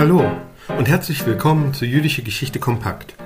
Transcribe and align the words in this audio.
Hallo 0.00 0.24
und 0.78 0.88
herzlich 0.88 1.26
willkommen 1.26 1.74
zu 1.74 1.84
Jüdische 1.84 2.22
Geschichte 2.22 2.58
Kompakt. 2.58 3.16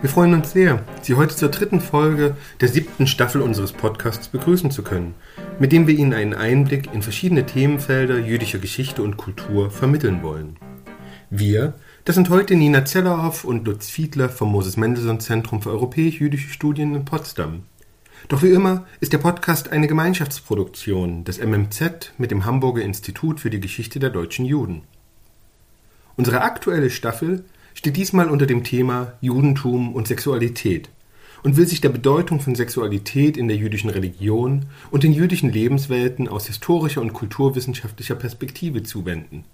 Wir 0.00 0.10
freuen 0.10 0.34
uns 0.34 0.50
sehr, 0.50 0.82
Sie 1.00 1.14
heute 1.14 1.36
zur 1.36 1.48
dritten 1.48 1.80
Folge 1.80 2.36
der 2.60 2.66
siebten 2.66 3.06
Staffel 3.06 3.40
unseres 3.40 3.70
Podcasts 3.70 4.26
begrüßen 4.26 4.72
zu 4.72 4.82
können, 4.82 5.14
mit 5.60 5.70
dem 5.70 5.86
wir 5.86 5.96
Ihnen 5.96 6.14
einen 6.14 6.34
Einblick 6.34 6.92
in 6.92 7.02
verschiedene 7.02 7.46
Themenfelder 7.46 8.18
jüdischer 8.18 8.58
Geschichte 8.58 9.04
und 9.04 9.16
Kultur 9.16 9.70
vermitteln 9.70 10.24
wollen. 10.24 10.56
Wir, 11.30 11.74
das 12.04 12.16
sind 12.16 12.30
heute 12.30 12.56
Nina 12.56 12.84
Zellerhoff 12.84 13.44
und 13.44 13.64
Lutz 13.64 13.88
Fiedler 13.88 14.28
vom 14.28 14.50
Moses 14.50 14.76
Mendelssohn 14.76 15.20
Zentrum 15.20 15.62
für 15.62 15.70
europäisch-jüdische 15.70 16.48
Studien 16.48 16.96
in 16.96 17.04
Potsdam. 17.04 17.62
Doch 18.26 18.42
wie 18.42 18.50
immer 18.50 18.86
ist 18.98 19.12
der 19.12 19.18
Podcast 19.18 19.70
eine 19.70 19.86
Gemeinschaftsproduktion 19.86 21.22
des 21.22 21.38
MMZ 21.38 22.14
mit 22.18 22.32
dem 22.32 22.44
Hamburger 22.44 22.82
Institut 22.82 23.38
für 23.38 23.50
die 23.50 23.60
Geschichte 23.60 24.00
der 24.00 24.10
deutschen 24.10 24.46
Juden. 24.46 24.82
Unsere 26.18 26.40
aktuelle 26.40 26.90
Staffel 26.90 27.44
steht 27.74 27.96
diesmal 27.96 28.28
unter 28.28 28.44
dem 28.44 28.64
Thema 28.64 29.12
Judentum 29.20 29.94
und 29.94 30.08
Sexualität 30.08 30.90
und 31.44 31.56
will 31.56 31.68
sich 31.68 31.80
der 31.80 31.90
Bedeutung 31.90 32.40
von 32.40 32.56
Sexualität 32.56 33.36
in 33.36 33.46
der 33.46 33.56
jüdischen 33.56 33.88
Religion 33.88 34.66
und 34.90 35.04
in 35.04 35.12
jüdischen 35.12 35.52
Lebenswelten 35.52 36.26
aus 36.26 36.48
historischer 36.48 37.02
und 37.02 37.12
kulturwissenschaftlicher 37.12 38.16
Perspektive 38.16 38.82
zuwenden, 38.82 39.44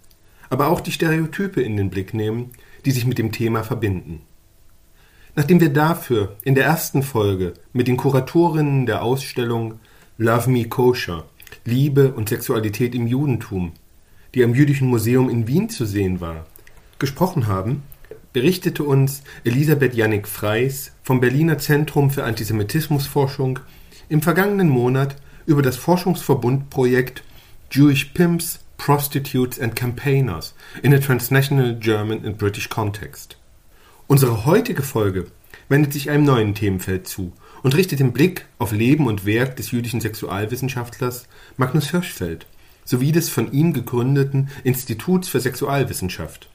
aber 0.49 0.69
auch 0.69 0.81
die 0.81 0.93
Stereotype 0.93 1.61
in 1.61 1.77
den 1.77 1.91
Blick 1.91 2.15
nehmen, 2.15 2.53
die 2.87 2.93
sich 2.93 3.05
mit 3.05 3.19
dem 3.19 3.31
Thema 3.31 3.63
verbinden. 3.63 4.23
Nachdem 5.37 5.61
wir 5.61 5.71
dafür 5.71 6.35
in 6.45 6.55
der 6.55 6.65
ersten 6.65 7.03
Folge 7.03 7.53
mit 7.75 7.89
den 7.89 7.99
Kuratorinnen 7.99 8.87
der 8.87 9.03
Ausstellung 9.03 9.81
Love 10.17 10.49
Me 10.49 10.65
Kosher 10.65 11.27
Liebe 11.67 12.15
und 12.15 12.31
Sexualität 12.31 12.95
im 12.95 13.07
Judentum, 13.07 13.73
die 14.35 14.43
am 14.43 14.55
Jüdischen 14.55 14.89
Museum 14.89 15.29
in 15.29 15.47
Wien 15.47 15.69
zu 15.69 15.85
sehen 15.85 16.23
war, 16.23 16.47
gesprochen 16.99 17.47
haben, 17.47 17.83
berichtete 18.33 18.83
uns 18.83 19.23
Elisabeth 19.45 19.95
Jannik 19.95 20.27
Freis 20.27 20.93
vom 21.03 21.21
Berliner 21.21 21.59
Zentrum 21.59 22.11
für 22.11 22.25
Antisemitismusforschung 22.25 23.61
im 24.09 24.23
vergangenen 24.23 24.69
Monat 24.69 25.17
über 25.47 25.63
das 25.63 25.77
Forschungsverbundprojekt 25.77 27.23
Jewish 27.71 28.07
Pimps, 28.07 28.61
Prostitutes 28.77 29.61
and 29.61 29.77
Campaigners 29.77 30.55
in 30.83 30.93
a 30.93 30.99
Transnational 30.99 31.77
German 31.79 32.25
and 32.25 32.39
British 32.39 32.69
Context. 32.69 33.39
Unsere 34.07 34.45
heutige 34.45 34.83
Folge 34.83 35.27
wendet 35.69 35.93
sich 35.93 36.11
einem 36.11 36.25
neuen 36.25 36.55
Themenfeld 36.55 37.09
zu 37.09 37.33
und 37.63 37.75
richtet 37.75 38.01
den 38.01 38.13
Blick 38.13 38.47
auf 38.59 38.73
Leben 38.73 39.07
und 39.07 39.25
Werk 39.25 39.57
des 39.57 39.71
jüdischen 39.71 40.01
Sexualwissenschaftlers 40.01 41.27
Magnus 41.57 41.91
Hirschfeld 41.91 42.47
sowie 42.85 43.13
des 43.13 43.31
von 43.31 43.51
ihm 43.53 43.73
gegründeten 43.73 44.51
Instituts 44.63 45.29
für 45.29 45.41
Sexualwissenschaft. 45.41 46.51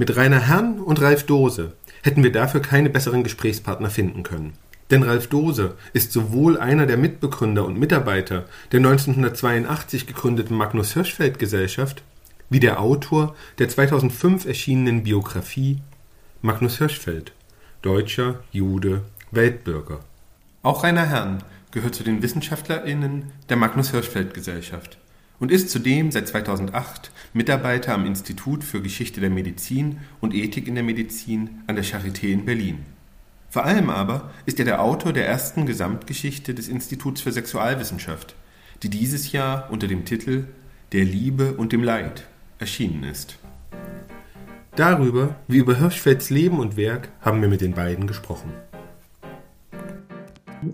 Mit 0.00 0.16
Rainer 0.16 0.46
Herrn 0.46 0.78
und 0.78 1.00
Ralf 1.00 1.26
Dose 1.26 1.72
hätten 2.04 2.22
wir 2.22 2.30
dafür 2.30 2.62
keine 2.62 2.88
besseren 2.88 3.24
Gesprächspartner 3.24 3.90
finden 3.90 4.22
können. 4.22 4.52
Denn 4.92 5.02
Ralf 5.02 5.26
Dose 5.26 5.74
ist 5.92 6.12
sowohl 6.12 6.56
einer 6.56 6.86
der 6.86 6.96
Mitbegründer 6.96 7.64
und 7.64 7.80
Mitarbeiter 7.80 8.44
der 8.70 8.78
1982 8.78 10.06
gegründeten 10.06 10.56
Magnus 10.56 10.94
Hirschfeld 10.94 11.40
Gesellschaft 11.40 12.04
wie 12.48 12.60
der 12.60 12.80
Autor 12.80 13.34
der 13.58 13.68
2005 13.68 14.46
erschienenen 14.46 15.02
Biografie 15.02 15.78
Magnus 16.42 16.78
Hirschfeld, 16.78 17.32
Deutscher, 17.82 18.38
Jude, 18.52 19.02
Weltbürger. 19.32 19.98
Auch 20.62 20.84
Rainer 20.84 21.06
Herrn 21.06 21.42
gehört 21.72 21.96
zu 21.96 22.04
den 22.04 22.22
WissenschaftlerInnen 22.22 23.32
der 23.48 23.56
Magnus 23.56 23.90
Hirschfeld 23.90 24.32
Gesellschaft 24.32 24.96
und 25.40 25.52
ist 25.52 25.70
zudem 25.70 26.10
seit 26.10 26.28
2008 26.28 27.10
Mitarbeiter 27.32 27.94
am 27.94 28.06
Institut 28.06 28.64
für 28.64 28.82
Geschichte 28.82 29.20
der 29.20 29.30
Medizin 29.30 29.98
und 30.20 30.34
Ethik 30.34 30.66
in 30.66 30.74
der 30.74 30.84
Medizin 30.84 31.62
an 31.66 31.76
der 31.76 31.84
Charité 31.84 32.32
in 32.32 32.44
Berlin. 32.44 32.78
Vor 33.50 33.64
allem 33.64 33.88
aber 33.88 34.30
ist 34.46 34.58
er 34.58 34.64
der 34.64 34.82
Autor 34.82 35.12
der 35.12 35.26
ersten 35.26 35.64
Gesamtgeschichte 35.64 36.54
des 36.54 36.68
Instituts 36.68 37.20
für 37.20 37.32
Sexualwissenschaft, 37.32 38.34
die 38.82 38.90
dieses 38.90 39.32
Jahr 39.32 39.68
unter 39.70 39.88
dem 39.88 40.04
Titel 40.04 40.44
Der 40.92 41.04
Liebe 41.04 41.54
und 41.54 41.72
dem 41.72 41.82
Leid 41.82 42.24
erschienen 42.58 43.04
ist. 43.04 43.38
Darüber, 44.76 45.36
wie 45.48 45.58
über 45.58 45.76
Hirschfelds 45.76 46.30
Leben 46.30 46.60
und 46.60 46.76
Werk, 46.76 47.08
haben 47.20 47.40
wir 47.40 47.48
mit 47.48 47.62
den 47.62 47.72
beiden 47.72 48.06
gesprochen. 48.06 48.52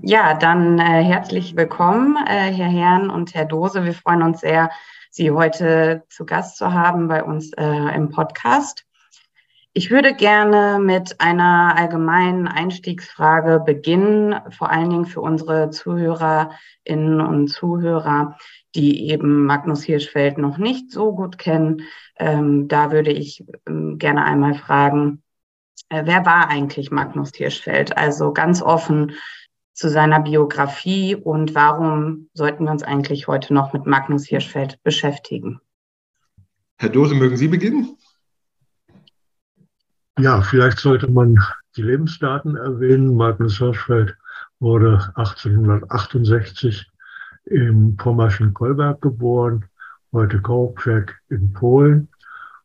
Ja, 0.03 0.34
dann 0.34 0.78
äh, 0.78 1.03
herzlich 1.03 1.56
willkommen, 1.56 2.17
äh, 2.17 2.53
Herr 2.53 2.69
Herrn 2.69 3.11
und 3.11 3.34
Herr 3.34 3.45
Dose. 3.45 3.84
Wir 3.84 3.93
freuen 3.93 4.22
uns 4.22 4.41
sehr, 4.41 4.71
Sie 5.11 5.31
heute 5.31 6.05
zu 6.09 6.25
Gast 6.25 6.56
zu 6.56 6.72
haben 6.72 7.09
bei 7.09 7.22
uns 7.22 7.53
äh, 7.53 7.94
im 7.94 8.09
Podcast. 8.09 8.87
Ich 9.75 9.91
würde 9.91 10.15
gerne 10.15 10.78
mit 10.81 11.21
einer 11.21 11.75
allgemeinen 11.77 12.49
Einstiegsfrage 12.49 13.61
beginnen, 13.61 14.34
vor 14.50 14.71
allen 14.71 14.89
Dingen 14.89 15.06
für 15.06 15.21
unsere 15.21 15.69
Zuhörerinnen 15.69 17.21
und 17.21 17.49
Zuhörer, 17.49 18.39
die 18.75 19.11
eben 19.11 19.44
Magnus 19.44 19.83
Hirschfeld 19.83 20.39
noch 20.39 20.56
nicht 20.56 20.93
so 20.93 21.15
gut 21.15 21.37
kennen. 21.37 21.83
Ähm, 22.19 22.69
da 22.69 22.91
würde 22.91 23.12
ich 23.12 23.44
ähm, 23.67 23.99
gerne 23.99 24.25
einmal 24.25 24.55
fragen, 24.55 25.23
äh, 25.91 26.03
wer 26.06 26.25
war 26.25 26.49
eigentlich 26.49 26.91
Magnus 26.91 27.33
Hirschfeld? 27.34 27.97
Also 27.97 28.33
ganz 28.33 28.62
offen, 28.62 29.12
zu 29.75 29.91
seiner 29.91 30.21
Biografie 30.21 31.17
und 31.17 31.55
warum 31.55 32.29
sollten 32.33 32.65
wir 32.65 32.71
uns 32.71 32.85
eigentlich 32.85 33.27
heute 33.27 33.53
noch 33.53 33.73
mit 33.73 33.87
Magnus 33.87 34.25
Hirschfeld 34.25 34.83
beschäftigen? 34.85 35.61
Herr 36.79 36.89
Dose, 36.89 37.15
mögen 37.15 37.37
Sie 37.37 37.49
beginnen? 37.49 37.97
Ja, 40.19 40.43
vielleicht 40.43 40.79
sollte 40.79 41.11
man 41.11 41.41
die 41.77 41.83
Lebensdaten 41.83 42.57
erwähnen. 42.57 43.17
Magnus 43.17 43.59
Hirschfeld 43.59 44.17
wurde 44.61 45.12
1868 45.17 46.89
im 47.47 47.97
pommerschen 47.97 48.55
Kolberg 48.55 49.03
geboren, 49.03 49.65
heute 50.12 50.41
Kołobrzeg 50.41 51.21
in 51.31 51.53
Polen 51.53 52.09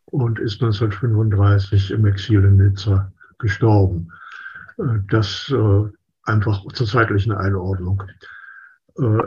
und 0.05 0.37
ist 0.37 0.61
1935 0.61 1.91
im 1.91 2.05
Exil 2.05 2.43
in 2.43 2.57
Nizza 2.57 3.11
gestorben. 3.39 4.11
Äh, 4.77 4.99
das 5.09 5.49
äh, 5.49 5.89
einfach 6.29 6.63
zur 6.73 6.87
zeitlichen 6.87 7.33
Einordnung. 7.33 8.03
Äh, 8.97 9.23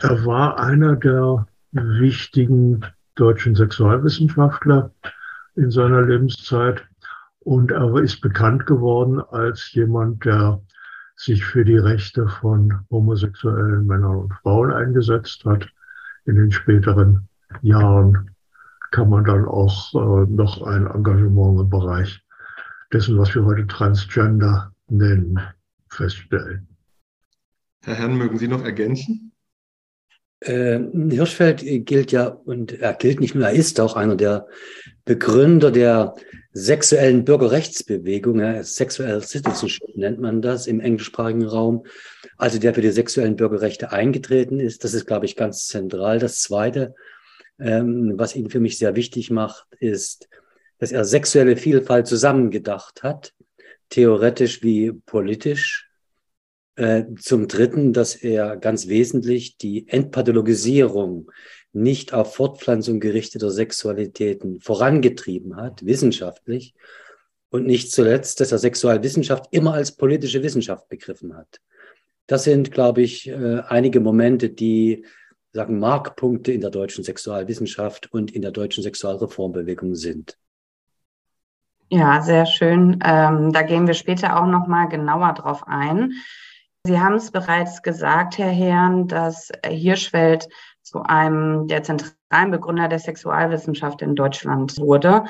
er 0.00 0.24
war 0.24 0.58
einer 0.60 0.96
der 0.96 1.46
wichtigen 1.72 2.84
deutschen 3.14 3.54
Sexualwissenschaftler 3.54 4.90
in 5.56 5.70
seiner 5.70 6.02
Lebenszeit 6.02 6.84
und 7.40 7.70
er 7.70 7.96
ist 7.96 8.20
bekannt 8.20 8.66
geworden 8.66 9.20
als 9.20 9.72
jemand, 9.72 10.24
der 10.24 10.60
sich 11.16 11.44
für 11.44 11.64
die 11.64 11.78
Rechte 11.78 12.28
von 12.28 12.80
homosexuellen 12.90 13.86
Männern 13.86 14.16
und 14.16 14.34
Frauen 14.42 14.70
eingesetzt 14.72 15.44
hat. 15.44 15.66
In 16.26 16.36
den 16.36 16.52
späteren 16.52 17.28
Jahren 17.62 18.30
kann 18.90 19.08
man 19.08 19.24
dann 19.24 19.46
auch 19.46 19.94
äh, 19.94 20.30
noch 20.30 20.62
ein 20.62 20.86
Engagement 20.86 21.60
im 21.60 21.70
Bereich 21.70 22.22
dessen, 22.92 23.18
was 23.18 23.34
wir 23.34 23.44
heute 23.44 23.66
Transgender 23.66 24.72
nennen, 24.88 25.40
feststellen. 25.90 26.68
Herr 27.82 27.94
Herrn, 27.94 28.16
mögen 28.16 28.38
Sie 28.38 28.48
noch 28.48 28.64
ergänzen? 28.64 29.32
Äh, 30.40 30.80
Hirschfeld 31.10 31.62
gilt 31.86 32.12
ja, 32.12 32.26
und 32.26 32.72
er 32.72 32.94
gilt 32.94 33.20
nicht 33.20 33.34
nur, 33.34 33.44
er 33.44 33.52
ist 33.52 33.80
auch 33.80 33.96
einer 33.96 34.16
der 34.16 34.48
Begründer 35.04 35.70
der 35.70 36.14
sexuellen 36.52 37.24
Bürgerrechtsbewegung, 37.24 38.40
ja, 38.40 38.62
Sexual 38.62 39.22
Citizenship 39.22 39.96
nennt 39.96 40.20
man 40.20 40.42
das 40.42 40.66
im 40.66 40.80
englischsprachigen 40.80 41.44
Raum, 41.44 41.86
also 42.36 42.58
der 42.58 42.74
für 42.74 42.82
die 42.82 42.90
sexuellen 42.90 43.36
Bürgerrechte 43.36 43.92
eingetreten 43.92 44.60
ist. 44.60 44.84
Das 44.84 44.94
ist, 44.94 45.06
glaube 45.06 45.26
ich, 45.26 45.36
ganz 45.36 45.66
zentral. 45.66 46.18
Das 46.18 46.40
Zweite, 46.40 46.94
ähm, 47.58 48.14
was 48.16 48.36
ihn 48.36 48.50
für 48.50 48.60
mich 48.60 48.78
sehr 48.78 48.96
wichtig 48.96 49.30
macht, 49.30 49.66
ist, 49.80 50.28
dass 50.78 50.92
er 50.92 51.04
sexuelle 51.04 51.56
Vielfalt 51.56 52.06
zusammengedacht 52.06 53.02
hat, 53.02 53.32
theoretisch 53.88 54.62
wie 54.62 54.92
politisch 54.92 55.85
zum 57.18 57.48
Dritten, 57.48 57.92
dass 57.92 58.14
er 58.14 58.56
ganz 58.56 58.86
wesentlich 58.88 59.56
die 59.56 59.88
Entpathologisierung 59.88 61.30
nicht 61.72 62.14
auf 62.14 62.34
Fortpflanzung 62.34 63.00
gerichteter 63.00 63.50
Sexualitäten 63.50 64.60
vorangetrieben 64.60 65.56
hat, 65.56 65.84
wissenschaftlich. 65.84 66.74
Und 67.48 67.66
nicht 67.66 67.92
zuletzt, 67.92 68.40
dass 68.40 68.52
er 68.52 68.58
Sexualwissenschaft 68.58 69.46
immer 69.52 69.74
als 69.74 69.92
politische 69.92 70.42
Wissenschaft 70.42 70.88
begriffen 70.88 71.36
hat. 71.36 71.60
Das 72.26 72.44
sind, 72.44 72.72
glaube 72.72 73.02
ich, 73.02 73.28
äh, 73.28 73.60
einige 73.68 74.00
Momente, 74.00 74.50
die 74.50 75.04
sagen 75.52 75.78
Markpunkte 75.78 76.52
in 76.52 76.60
der 76.60 76.70
deutschen 76.70 77.04
Sexualwissenschaft 77.04 78.12
und 78.12 78.32
in 78.32 78.42
der 78.42 78.50
deutschen 78.50 78.82
Sexualreformbewegung 78.82 79.94
sind. 79.94 80.36
Ja, 81.88 82.20
sehr 82.20 82.46
schön. 82.46 82.98
Ähm, 83.04 83.52
da 83.52 83.62
gehen 83.62 83.86
wir 83.86 83.94
später 83.94 84.40
auch 84.40 84.46
noch 84.46 84.66
mal 84.66 84.86
genauer 84.86 85.34
drauf 85.34 85.62
ein. 85.66 86.12
Sie 86.86 87.00
haben 87.00 87.14
es 87.14 87.32
bereits 87.32 87.82
gesagt, 87.82 88.38
Herr 88.38 88.50
Herrn, 88.50 89.08
dass 89.08 89.50
Hirschfeld 89.66 90.48
zu 90.82 91.02
einem 91.02 91.66
der 91.66 91.82
zentralen 91.82 92.52
Begründer 92.52 92.86
der 92.88 93.00
Sexualwissenschaft 93.00 94.02
in 94.02 94.14
Deutschland 94.14 94.78
wurde. 94.78 95.24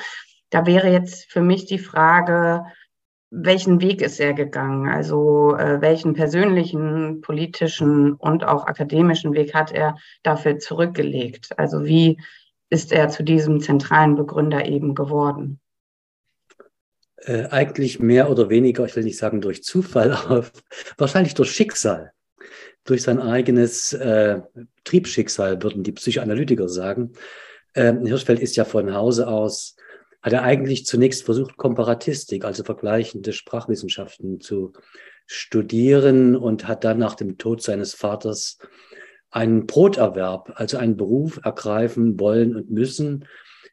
Da 0.51 0.67
wäre 0.67 0.91
jetzt 0.91 1.31
für 1.31 1.41
mich 1.41 1.65
die 1.65 1.79
Frage, 1.79 2.63
welchen 3.31 3.81
Weg 3.81 4.03
ist 4.03 4.19
er 4.19 4.33
gegangen? 4.33 4.87
Also 4.87 5.55
äh, 5.55 5.81
welchen 5.81 6.13
persönlichen, 6.13 7.21
politischen 7.21 8.13
und 8.13 8.43
auch 8.43 8.67
akademischen 8.67 9.33
Weg 9.33 9.55
hat 9.55 9.71
er 9.71 9.97
dafür 10.21 10.59
zurückgelegt? 10.59 11.57
Also 11.57 11.85
wie 11.85 12.19
ist 12.69 12.91
er 12.91 13.09
zu 13.09 13.23
diesem 13.23 13.61
zentralen 13.61 14.15
Begründer 14.15 14.67
eben 14.67 14.93
geworden? 14.93 15.59
Äh, 17.17 17.47
eigentlich 17.49 17.99
mehr 17.99 18.29
oder 18.29 18.49
weniger, 18.49 18.85
ich 18.85 18.95
will 18.95 19.03
nicht 19.03 19.17
sagen 19.17 19.41
durch 19.41 19.63
Zufall, 19.63 20.11
aber 20.25 20.45
wahrscheinlich 20.97 21.33
durch 21.33 21.51
Schicksal, 21.51 22.11
durch 22.83 23.03
sein 23.03 23.19
eigenes 23.19 23.93
äh, 23.93 24.41
Triebschicksal, 24.83 25.61
würden 25.61 25.83
die 25.83 25.91
Psychoanalytiker 25.91 26.69
sagen. 26.69 27.13
Ähm, 27.75 28.05
Hirschfeld 28.05 28.39
ist 28.39 28.55
ja 28.55 28.65
von 28.65 28.93
Hause 28.93 29.27
aus 29.27 29.75
hat 30.21 30.33
er 30.33 30.43
eigentlich 30.43 30.85
zunächst 30.85 31.23
versucht, 31.23 31.55
Komparatistik, 31.55 32.43
also 32.43 32.63
vergleichende 32.63 33.33
Sprachwissenschaften 33.33 34.41
zu 34.41 34.73
studieren 35.25 36.35
und 36.35 36.67
hat 36.67 36.83
dann 36.83 36.97
nach 36.97 37.15
dem 37.15 37.37
Tod 37.37 37.61
seines 37.61 37.93
Vaters 37.93 38.57
einen 39.29 39.67
Broterwerb, 39.67 40.53
also 40.55 40.77
einen 40.77 40.97
Beruf 40.97 41.39
ergreifen 41.43 42.19
wollen 42.19 42.55
und 42.55 42.71
müssen, 42.71 43.25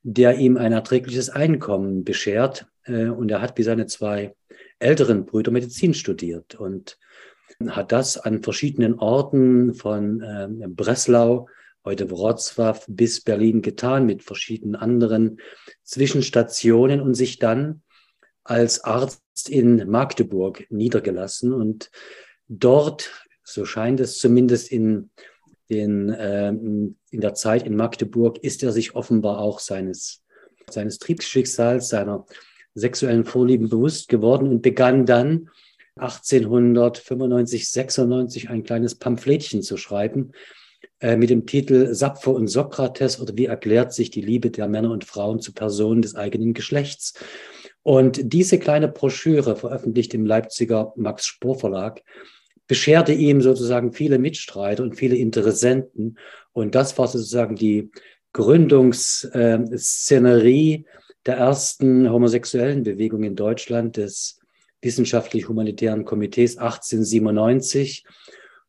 der 0.03 0.37
ihm 0.37 0.57
ein 0.57 0.73
erträgliches 0.73 1.31
Einkommen 1.31 2.05
beschert. 2.05 2.67
Äh, 2.85 3.07
und 3.07 3.31
er 3.31 3.41
hat 3.41 3.59
wie 3.59 3.63
seine 3.63 3.87
zwei 3.87 4.35
älteren 4.79 5.27
Brüder 5.27 5.51
Medizin 5.51 5.95
studiert 5.95 6.55
und 6.55 6.99
hat 7.69 7.93
das 7.93 8.17
an 8.17 8.43
verschiedenen 8.43 8.99
Orten 8.99 9.75
von 9.75 10.21
äh, 10.21 10.49
Breslau 10.69 11.49
heute 11.85 12.07
Wrocław 12.07 12.85
bis 12.89 13.21
Berlin 13.21 13.63
getan 13.63 14.07
mit 14.07 14.23
verschiedenen 14.23 14.75
anderen 14.75 15.39
Zwischenstationen 15.83 17.01
und 17.01 17.15
sich 17.15 17.39
dann 17.39 17.83
als 18.43 18.85
Arzt 18.85 19.49
in 19.49 19.89
Magdeburg 19.89 20.67
niedergelassen. 20.71 21.53
Und 21.53 21.91
dort, 22.49 23.11
so 23.43 23.65
scheint 23.65 24.01
es 24.01 24.19
zumindest 24.19 24.73
in, 24.73 25.11
den, 25.69 26.11
äh, 26.11 26.49
in 26.49 26.97
der 27.11 27.35
Zeit 27.35 27.67
in 27.67 27.77
Magdeburg, 27.77 28.39
ist 28.39 28.63
er 28.63 28.73
sich 28.73 28.95
offenbar 28.95 29.39
auch 29.39 29.61
seines, 29.61 30.23
seines 30.71 30.99
Triebsschicksals, 30.99 31.89
seiner 31.89 32.27
sexuellen 32.75 33.25
Vorlieben 33.25 33.69
bewusst 33.69 34.09
geworden 34.09 34.49
und 34.49 34.63
begann 34.63 35.07
dann 35.07 35.51
1895, 35.97 37.71
96 37.71 38.51
ein 38.51 38.65
kleines 38.65 38.97
Pamphletchen 38.97 39.63
zu 39.63 39.77
schreiben, 39.77 40.33
äh, 41.01 41.17
mit 41.17 41.31
dem 41.31 41.47
Titel 41.47 41.95
Sappho 41.95 42.33
und 42.33 42.49
Sokrates 42.49 43.21
oder 43.21 43.37
wie 43.37 43.47
erklärt 43.47 43.93
sich 43.93 44.11
die 44.11 44.23
Liebe 44.23 44.51
der 44.51 44.67
Männer 44.69 44.91
und 44.91 45.05
Frauen 45.05 45.39
zu 45.41 45.53
Personen 45.53 46.03
des 46.03 46.17
eigenen 46.17 46.53
Geschlechts. 46.55 47.15
Und 47.83 48.33
diese 48.33 48.59
kleine 48.59 48.89
Broschüre, 48.89 49.57
veröffentlicht 49.57 50.15
im 50.15 50.27
Leipziger 50.27 50.93
Max 50.97 51.27
Spohr 51.27 51.59
Verlag, 51.59 52.03
bescherte 52.67 53.13
ihm 53.13 53.43
sozusagen 53.43 53.93
viele 53.93 54.19
Mitstreiter 54.19 54.83
und 54.83 54.97
viele 54.97 55.17
Interessenten. 55.17 56.19
Und 56.53 56.75
das 56.75 56.99
war 56.99 57.07
sozusagen 57.09 57.57
die 57.57 57.91
Gründungsszenerie 58.33 60.87
der 61.27 61.37
ersten 61.37 62.11
homosexuellen 62.11 62.83
Bewegung 62.83 63.23
in 63.23 63.37
Deutschland, 63.37 63.97
des 63.97 64.39
Wissenschaftlich-Humanitären 64.83 66.05
Komitees 66.05 66.59
1897. 66.59 68.05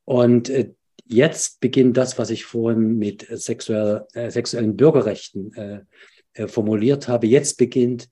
Und 0.06 0.50
äh, 0.50 0.72
jetzt 1.06 1.60
beginnt 1.60 1.98
das, 1.98 2.18
was 2.18 2.30
ich 2.30 2.46
vorhin 2.46 2.98
mit 2.98 3.28
sexuell, 3.30 4.06
äh, 4.13 4.31
sexuellen 4.31 4.78
Bürgerrechten 4.78 5.54
äh, 5.54 5.80
äh, 6.34 6.48
formuliert 6.48 7.07
habe. 7.07 7.28
Jetzt 7.28 7.57
beginnt 7.57 8.10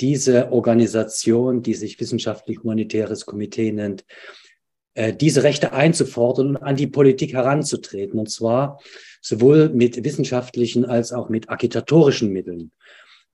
diese 0.00 0.52
Organisation, 0.52 1.62
die 1.62 1.74
sich 1.74 1.98
wissenschaftlich-humanitäres 1.98 3.26
Komitee 3.26 3.72
nennt, 3.72 4.04
äh, 4.94 5.12
diese 5.12 5.42
Rechte 5.42 5.72
einzufordern 5.72 6.56
und 6.56 6.56
an 6.56 6.76
die 6.76 6.86
Politik 6.86 7.32
heranzutreten. 7.32 8.18
Und 8.18 8.30
zwar 8.30 8.80
sowohl 9.20 9.70
mit 9.70 10.04
wissenschaftlichen 10.04 10.84
als 10.84 11.12
auch 11.12 11.28
mit 11.28 11.48
agitatorischen 11.50 12.32
Mitteln. 12.32 12.72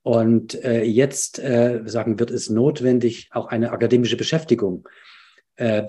Und 0.05 0.63
äh, 0.63 0.83
jetzt 0.83 1.39
äh, 1.39 1.81
sagen 1.87 2.19
wird 2.21 2.31
es 2.31 2.51
notwendig, 2.51 3.31
auch 3.33 3.47
eine 3.47 3.73
akademische 3.73 4.19
Beschäftigung 4.19 4.87
äh, 5.57 5.83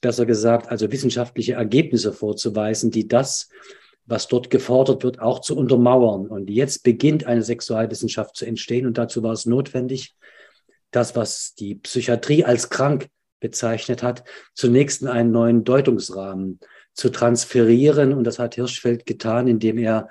besser 0.00 0.24
gesagt, 0.24 0.68
also 0.68 0.92
wissenschaftliche 0.92 1.54
Ergebnisse 1.54 2.12
vorzuweisen, 2.12 2.92
die 2.92 3.08
das, 3.08 3.48
was 4.06 4.28
dort 4.28 4.50
gefordert 4.50 5.02
wird, 5.02 5.18
auch 5.18 5.40
zu 5.40 5.56
untermauern. 5.56 6.28
Und 6.28 6.48
jetzt 6.48 6.84
beginnt 6.84 7.26
eine 7.26 7.42
Sexualwissenschaft 7.42 8.36
zu 8.36 8.46
entstehen 8.46 8.86
und 8.86 8.98
dazu 8.98 9.24
war 9.24 9.32
es 9.32 9.46
notwendig, 9.46 10.14
das, 10.92 11.16
was 11.16 11.52
die 11.54 11.74
Psychiatrie 11.74 12.44
als 12.44 12.70
krank 12.70 13.08
bezeichnet 13.40 14.04
hat, 14.04 14.22
zunächst 14.54 15.02
in 15.02 15.08
einen 15.08 15.32
neuen 15.32 15.64
Deutungsrahmen 15.64 16.60
zu 16.94 17.08
transferieren. 17.08 18.12
Und 18.12 18.22
das 18.22 18.38
hat 18.38 18.54
Hirschfeld 18.54 19.06
getan, 19.06 19.48
indem 19.48 19.76
er 19.78 20.08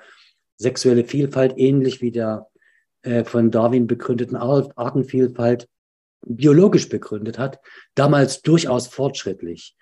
sexuelle 0.58 1.04
Vielfalt 1.04 1.54
ähnlich 1.56 2.02
wie 2.02 2.10
der 2.10 2.49
äh, 3.02 3.24
von 3.24 3.50
Darwin 3.50 3.86
begründeten 3.86 4.36
Artenvielfalt 4.36 5.68
biologisch 6.26 6.88
begründet 6.88 7.38
hat, 7.38 7.60
damals 7.94 8.42
durchaus 8.42 8.86
fortschrittlich. 8.88 9.76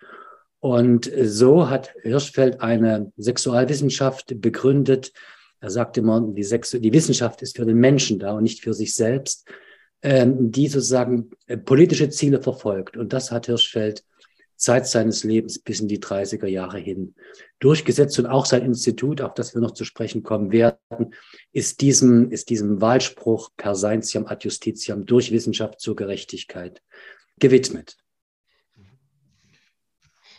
Und 0.61 1.11
so 1.23 1.69
hat 1.69 1.95
Hirschfeld 2.03 2.61
eine 2.61 3.13
Sexualwissenschaft 3.17 4.41
begründet. 4.41 5.13
Er 5.61 5.71
sagte 5.71 6.01
immer, 6.01 6.21
die, 6.21 6.43
Sexu 6.43 6.79
die 6.79 6.93
Wissenschaft 6.93 7.43
ist 7.43 7.57
für 7.57 7.67
den 7.67 7.79
Menschen 7.79 8.19
da 8.19 8.33
und 8.33 8.43
nicht 8.43 8.63
für 8.63 8.75
sich 8.75 8.95
selbst, 8.95 9.49
ähm, 10.03 10.51
die 10.51 10.69
sozusagen 10.69 11.31
äh, 11.47 11.57
politische 11.57 12.09
Ziele 12.11 12.41
verfolgt. 12.41 12.97
Und 12.97 13.13
das 13.13 13.31
hat 13.31 13.47
Hirschfeld 13.47 14.05
Zeit 14.59 14.87
seines 14.87 15.25
Lebens 15.25 15.59
bis 15.59 15.81
in 15.81 15.89
die 15.89 16.01
30er 16.01 16.47
Jahre 16.47 16.79
hin 16.79 17.15
durchgesetzt 17.61 18.19
und 18.19 18.27
auch 18.27 18.45
sein 18.45 18.65
Institut, 18.65 19.21
auf 19.21 19.35
das 19.35 19.55
wir 19.55 19.61
noch 19.61 19.73
zu 19.73 19.85
sprechen 19.85 20.23
kommen 20.23 20.53
werden, 20.53 21.15
ist 21.53 21.81
diesem, 21.81 22.31
ist 22.31 22.51
diesem 22.51 22.81
Wahlspruch 22.81 23.51
per 23.57 23.75
scientiam 23.75 24.27
ad 24.27 24.45
justitiam 24.45 25.07
durch 25.07 25.33
Wissenschaft 25.33 25.81
zur 25.81 25.97
Gerechtigkeit 25.97 26.83
gewidmet. 27.39 27.97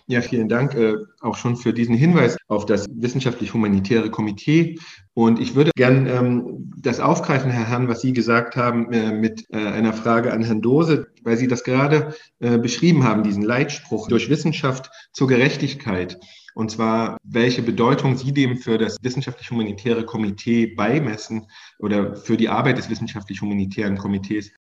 Ja, 0.10 0.22
vielen 0.22 0.50
Dank 0.50 0.74
äh, 0.74 0.96
auch 1.22 1.36
schon 1.36 1.56
für 1.56 1.72
diesen 1.72 1.94
Hinweis 1.94 2.36
auf 2.48 2.66
das 2.66 2.88
wissenschaftlich-humanitäre 2.92 4.10
Komitee. 4.10 4.80
Und 5.14 5.40
ich 5.40 5.54
würde 5.54 5.70
gern 5.76 6.08
ähm, 6.08 6.74
das 6.82 7.00
aufgreifen, 7.00 7.52
Herr 7.52 7.70
Herrn, 7.70 7.90
was 7.90 8.02
Sie 8.02 8.12
gesagt 8.12 8.56
haben, 8.56 8.92
äh, 8.92 9.12
mit 9.12 9.46
äh, 9.52 9.58
einer 9.58 9.94
Frage 9.94 10.34
an 10.34 10.42
Herrn 10.42 10.64
Dose, 10.64 11.10
weil 11.22 11.38
Sie 11.38 11.48
das 11.48 11.64
gerade 11.64 12.16
äh, 12.40 12.58
beschrieben 12.58 13.04
haben, 13.04 13.22
diesen 13.22 13.44
Leitspruch 13.44 14.08
durch 14.08 14.32
Wissenschaft 14.32 14.90
zur 15.14 15.28
Gerechtigkeit. 15.28 16.20
Und 16.56 16.72
zwar, 16.72 17.18
welche 17.24 17.62
Bedeutung 17.62 18.18
Sie 18.18 18.34
dem 18.34 18.58
für 18.58 18.80
das 18.80 18.98
wissenschaftlich-humanitäre 19.04 20.06
Komitee 20.06 20.66
beimessen 20.66 21.46
oder 21.78 22.16
für 22.16 22.36
die 22.36 22.50
Arbeit 22.50 22.80
des 22.80 22.90
wissenschaftlich-humanitären 22.90 24.00
Komitees. 24.00 24.52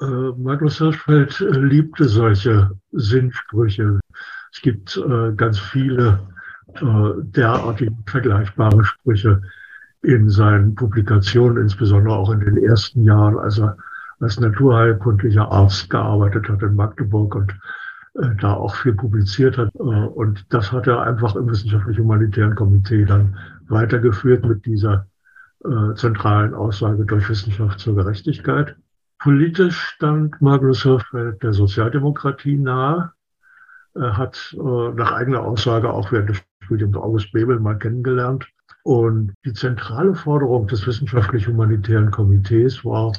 Äh, 0.00 0.06
Magnus 0.38 0.78
Hirschfeld 0.78 1.42
äh, 1.42 1.58
liebte 1.58 2.08
solche 2.08 2.70
Sinnsprüche. 2.92 4.00
Es 4.52 4.60
gibt 4.60 4.96
äh, 4.96 5.32
ganz 5.32 5.58
viele 5.58 6.20
äh, 6.74 7.10
derartige 7.22 7.92
vergleichbare 8.06 8.84
Sprüche 8.84 9.42
in 10.02 10.28
seinen 10.30 10.74
Publikationen, 10.74 11.62
insbesondere 11.62 12.16
auch 12.16 12.30
in 12.30 12.40
den 12.40 12.56
ersten 12.56 13.02
Jahren, 13.04 13.38
als 13.38 13.58
er 13.58 13.76
als 14.20 14.40
naturheilkundlicher 14.40 15.50
Arzt 15.50 15.90
gearbeitet 15.90 16.48
hat 16.48 16.62
in 16.62 16.74
Magdeburg 16.74 17.34
und 17.34 17.52
äh, 18.14 18.34
da 18.40 18.54
auch 18.54 18.74
viel 18.76 18.94
publiziert 18.94 19.58
hat. 19.58 19.74
Äh, 19.74 19.80
und 19.80 20.46
das 20.50 20.72
hat 20.72 20.86
er 20.86 21.02
einfach 21.02 21.36
im 21.36 21.50
wissenschaftlich-humanitären 21.50 22.54
Komitee 22.54 23.04
dann 23.04 23.36
weitergeführt 23.68 24.44
mit 24.44 24.64
dieser 24.64 25.06
äh, 25.64 25.94
zentralen 25.94 26.54
Aussage 26.54 27.04
durch 27.04 27.28
Wissenschaft 27.28 27.80
zur 27.80 27.96
Gerechtigkeit. 27.96 28.76
Politisch 29.18 29.78
stand 29.94 30.40
Magnus 30.40 30.82
Hirschfeld 30.82 31.42
der 31.42 31.52
Sozialdemokratie 31.52 32.56
nahe. 32.56 33.12
Er 33.98 34.16
hat 34.16 34.54
äh, 34.58 34.92
nach 34.94 35.12
eigener 35.12 35.42
Aussage 35.42 35.90
auch 35.90 36.12
während 36.12 36.30
des 36.30 36.42
Studiums 36.60 36.96
August 36.96 37.32
Bebel 37.32 37.60
mal 37.60 37.78
kennengelernt. 37.78 38.46
Und 38.82 39.34
die 39.44 39.52
zentrale 39.52 40.14
Forderung 40.14 40.66
des 40.68 40.86
wissenschaftlich-humanitären 40.86 42.10
Komitees 42.10 42.84
war 42.84 43.12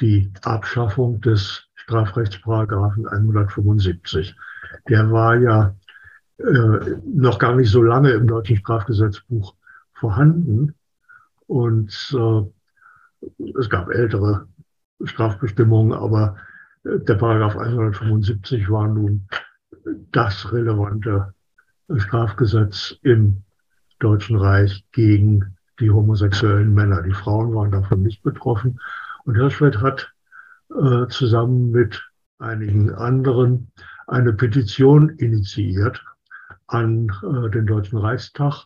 die 0.00 0.32
Abschaffung 0.42 1.20
des 1.20 1.68
Strafrechtsparagraphen 1.74 3.06
175. 3.06 4.34
Der 4.88 5.10
war 5.10 5.36
ja 5.36 5.74
äh, 6.38 6.96
noch 7.04 7.38
gar 7.38 7.54
nicht 7.54 7.70
so 7.70 7.82
lange 7.82 8.10
im 8.10 8.26
deutschen 8.26 8.56
Strafgesetzbuch 8.56 9.54
vorhanden. 9.92 10.74
Und 11.46 12.14
äh, 12.14 13.50
es 13.58 13.70
gab 13.70 13.90
ältere 13.90 14.48
Strafbestimmungen, 15.04 15.92
aber 15.92 16.36
äh, 16.84 16.98
der 16.98 17.14
Paragraph 17.14 17.56
175 17.56 18.68
war 18.70 18.88
nun 18.88 19.28
das 20.12 20.52
relevante 20.52 21.34
Strafgesetz 21.96 22.96
im 23.02 23.42
Deutschen 23.98 24.36
Reich 24.36 24.84
gegen 24.92 25.56
die 25.80 25.90
homosexuellen 25.90 26.74
Männer. 26.74 27.02
Die 27.02 27.12
Frauen 27.12 27.54
waren 27.54 27.70
davon 27.70 28.02
nicht 28.02 28.22
betroffen. 28.22 28.80
Und 29.24 29.36
Hirschfeld 29.36 29.80
hat 29.80 30.12
äh, 30.70 31.06
zusammen 31.08 31.70
mit 31.70 32.02
einigen 32.38 32.94
anderen 32.94 33.70
eine 34.06 34.32
Petition 34.32 35.10
initiiert 35.10 36.04
an 36.66 37.10
äh, 37.22 37.50
den 37.50 37.66
Deutschen 37.66 37.98
Reichstag. 37.98 38.64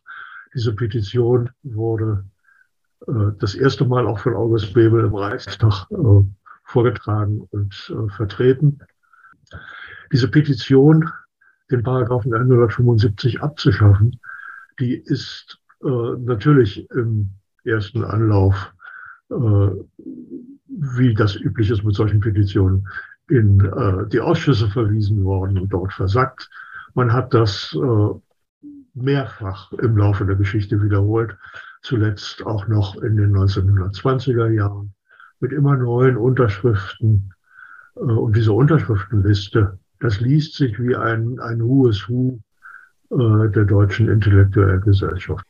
Diese 0.54 0.74
Petition 0.74 1.50
wurde 1.62 2.24
äh, 3.06 3.32
das 3.38 3.54
erste 3.54 3.84
Mal 3.84 4.06
auch 4.06 4.18
von 4.18 4.34
August 4.34 4.74
Bebel 4.74 5.04
im 5.04 5.14
Reichstag 5.14 5.86
äh, 5.90 6.24
vorgetragen 6.64 7.46
und 7.50 7.92
äh, 7.94 8.08
vertreten. 8.10 8.80
Diese 10.12 10.28
Petition, 10.28 11.08
den 11.70 11.82
Paragraphen 11.82 12.34
175 12.34 13.42
abzuschaffen, 13.42 14.20
die 14.78 14.94
ist 14.94 15.58
äh, 15.84 16.16
natürlich 16.18 16.88
im 16.90 17.30
ersten 17.64 18.04
Anlauf, 18.04 18.72
äh, 19.30 19.70
wie 20.66 21.14
das 21.14 21.36
üblich 21.36 21.70
ist 21.70 21.84
mit 21.84 21.94
solchen 21.94 22.20
Petitionen, 22.20 22.88
in 23.28 23.60
äh, 23.60 24.08
die 24.08 24.20
Ausschüsse 24.20 24.68
verwiesen 24.68 25.24
worden 25.24 25.58
und 25.58 25.72
dort 25.72 25.92
versackt. 25.92 26.50
Man 26.94 27.12
hat 27.12 27.32
das 27.32 27.76
äh, 27.76 28.66
mehrfach 28.94 29.72
im 29.72 29.96
Laufe 29.96 30.26
der 30.26 30.36
Geschichte 30.36 30.82
wiederholt, 30.82 31.36
zuletzt 31.82 32.44
auch 32.44 32.66
noch 32.66 32.96
in 32.96 33.16
den 33.16 33.34
1920er 33.34 34.48
Jahren 34.48 34.94
mit 35.38 35.52
immer 35.52 35.76
neuen 35.76 36.16
Unterschriften. 36.16 37.32
Äh, 37.96 38.00
und 38.00 38.36
diese 38.36 38.52
Unterschriftenliste, 38.52 39.78
das 40.00 40.20
liest 40.20 40.54
sich 40.54 40.78
wie 40.80 40.96
ein, 40.96 41.38
ein 41.40 41.60
Who 41.60 41.88
äh, 41.88 43.50
der 43.50 43.64
deutschen 43.64 44.08
intellektuellen 44.08 44.80
Gesellschaft. 44.80 45.44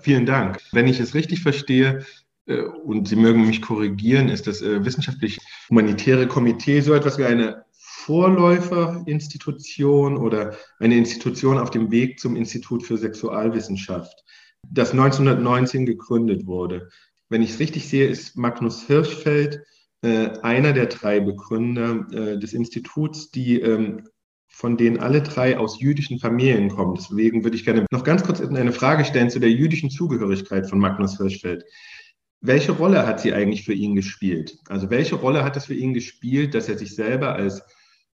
Vielen 0.00 0.26
Dank. 0.26 0.58
Wenn 0.72 0.88
ich 0.88 1.00
es 1.00 1.14
richtig 1.14 1.42
verstehe, 1.42 2.04
äh, 2.46 2.62
und 2.62 3.08
Sie 3.08 3.16
mögen 3.16 3.46
mich 3.46 3.62
korrigieren, 3.62 4.28
ist 4.28 4.46
das 4.46 4.60
äh, 4.62 4.84
wissenschaftlich-humanitäre 4.84 6.26
Komitee 6.26 6.80
so 6.80 6.92
etwas 6.94 7.18
wie 7.18 7.24
eine 7.24 7.64
Vorläuferinstitution 7.72 10.16
oder 10.16 10.56
eine 10.80 10.96
Institution 10.96 11.58
auf 11.58 11.70
dem 11.70 11.92
Weg 11.92 12.18
zum 12.18 12.34
Institut 12.34 12.82
für 12.82 12.98
Sexualwissenschaft, 12.98 14.24
das 14.68 14.90
1919 14.90 15.86
gegründet 15.86 16.44
wurde. 16.46 16.88
Wenn 17.28 17.42
ich 17.42 17.50
es 17.50 17.60
richtig 17.60 17.88
sehe, 17.88 18.08
ist 18.08 18.36
Magnus 18.36 18.84
Hirschfeld 18.86 19.62
einer 20.42 20.72
der 20.72 20.86
drei 20.86 21.20
Begründer 21.20 22.06
äh, 22.12 22.38
des 22.38 22.52
Instituts, 22.52 23.30
die 23.30 23.60
ähm, 23.60 24.08
von 24.48 24.76
denen 24.76 24.98
alle 24.98 25.22
drei 25.22 25.58
aus 25.58 25.80
jüdischen 25.80 26.18
Familien 26.18 26.68
kommen. 26.68 26.94
Deswegen 26.94 27.42
würde 27.42 27.56
ich 27.56 27.64
gerne 27.64 27.86
noch 27.90 28.04
ganz 28.04 28.22
kurz 28.22 28.40
eine 28.40 28.72
Frage 28.72 29.04
stellen 29.04 29.30
zu 29.30 29.40
der 29.40 29.50
jüdischen 29.50 29.90
Zugehörigkeit 29.90 30.68
von 30.68 30.78
Magnus 30.78 31.16
Hirschfeld. 31.16 31.64
Welche 32.40 32.72
Rolle 32.72 33.06
hat 33.06 33.20
sie 33.20 33.32
eigentlich 33.32 33.64
für 33.64 33.72
ihn 33.72 33.94
gespielt? 33.94 34.58
Also 34.68 34.90
welche 34.90 35.14
Rolle 35.14 35.42
hat 35.42 35.56
es 35.56 35.66
für 35.66 35.74
ihn 35.74 35.94
gespielt, 35.94 36.54
dass 36.54 36.68
er 36.68 36.76
sich 36.76 36.94
selber 36.94 37.34
als 37.34 37.62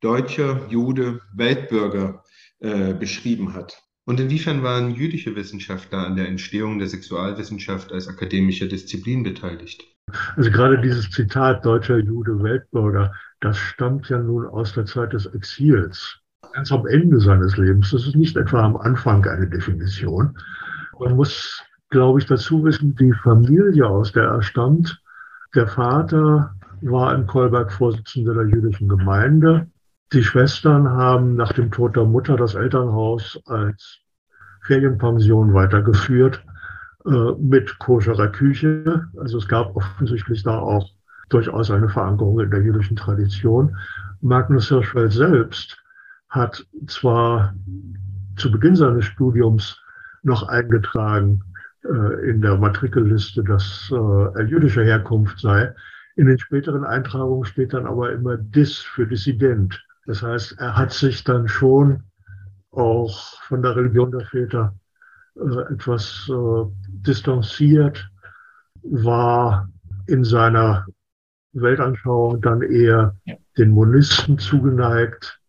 deutscher 0.00 0.66
Jude, 0.70 1.20
Weltbürger 1.34 2.24
äh, 2.60 2.94
beschrieben 2.94 3.54
hat? 3.54 3.82
Und 4.06 4.20
inwiefern 4.20 4.62
waren 4.62 4.94
jüdische 4.94 5.36
Wissenschaftler 5.36 6.06
an 6.06 6.16
der 6.16 6.28
Entstehung 6.28 6.78
der 6.78 6.88
Sexualwissenschaft 6.88 7.92
als 7.92 8.08
akademische 8.08 8.66
Disziplin 8.66 9.22
beteiligt? 9.22 9.93
Also 10.36 10.50
gerade 10.50 10.80
dieses 10.80 11.10
Zitat 11.10 11.64
deutscher 11.64 11.98
Jude, 11.98 12.42
Weltbürger, 12.42 13.12
das 13.40 13.56
stammt 13.56 14.08
ja 14.08 14.18
nun 14.18 14.46
aus 14.46 14.72
der 14.74 14.86
Zeit 14.86 15.12
des 15.12 15.26
Exils 15.26 16.20
ganz 16.52 16.70
am 16.72 16.86
Ende 16.86 17.20
seines 17.20 17.56
Lebens. 17.56 17.90
Das 17.90 18.06
ist 18.06 18.16
nicht 18.16 18.36
etwa 18.36 18.62
am 18.62 18.76
Anfang 18.76 19.24
eine 19.26 19.48
Definition. 19.48 20.38
Man 20.98 21.16
muss, 21.16 21.62
glaube 21.90 22.20
ich, 22.20 22.26
dazu 22.26 22.64
wissen, 22.64 22.94
die 22.96 23.12
Familie, 23.12 23.86
aus 23.86 24.12
der 24.12 24.24
er 24.24 24.42
stammt, 24.42 25.00
der 25.54 25.66
Vater 25.66 26.54
war 26.80 27.14
in 27.14 27.26
Kolberg 27.26 27.72
Vorsitzender 27.72 28.34
der 28.34 28.46
jüdischen 28.46 28.88
Gemeinde. 28.88 29.68
Die 30.12 30.22
Schwestern 30.22 30.88
haben 30.88 31.34
nach 31.34 31.52
dem 31.52 31.70
Tod 31.70 31.96
der 31.96 32.04
Mutter 32.04 32.36
das 32.36 32.54
Elternhaus 32.54 33.40
als 33.46 34.00
Ferienpension 34.62 35.54
weitergeführt 35.54 36.44
mit 37.04 37.78
koscherer 37.78 38.28
Küche. 38.28 39.08
Also 39.18 39.38
es 39.38 39.46
gab 39.46 39.76
offensichtlich 39.76 40.42
da 40.42 40.58
auch 40.58 40.90
durchaus 41.28 41.70
eine 41.70 41.88
Verankerung 41.88 42.40
in 42.40 42.50
der 42.50 42.62
jüdischen 42.62 42.96
Tradition. 42.96 43.76
Magnus 44.20 44.68
Hirschfeld 44.68 45.12
selbst 45.12 45.76
hat 46.28 46.66
zwar 46.86 47.54
zu 48.36 48.50
Beginn 48.50 48.76
seines 48.76 49.04
Studiums 49.04 49.80
noch 50.22 50.48
eingetragen 50.48 51.42
äh, 51.84 52.30
in 52.30 52.40
der 52.40 52.56
Matrikelliste, 52.56 53.44
dass 53.44 53.90
äh, 53.92 53.94
er 53.94 54.44
jüdischer 54.44 54.84
Herkunft 54.84 55.38
sei. 55.38 55.74
In 56.16 56.26
den 56.26 56.38
späteren 56.38 56.84
Eintragungen 56.84 57.44
steht 57.44 57.74
dann 57.74 57.86
aber 57.86 58.12
immer 58.12 58.36
Dis 58.36 58.78
für 58.78 59.06
Dissident. 59.06 59.84
Das 60.06 60.22
heißt, 60.22 60.56
er 60.58 60.76
hat 60.76 60.92
sich 60.92 61.24
dann 61.24 61.48
schon 61.48 62.04
auch 62.70 63.40
von 63.42 63.62
der 63.62 63.76
Religion 63.76 64.10
der 64.10 64.26
Väter 64.26 64.74
äh, 64.74 64.83
etwas 65.36 66.30
äh, 66.30 66.64
distanziert, 66.86 68.08
war 68.82 69.68
in 70.06 70.24
seiner 70.24 70.86
Weltanschauung 71.52 72.40
dann 72.40 72.62
eher 72.62 73.16
den 73.56 73.70
Monisten 73.70 74.38
zugeneigt, 74.38 75.40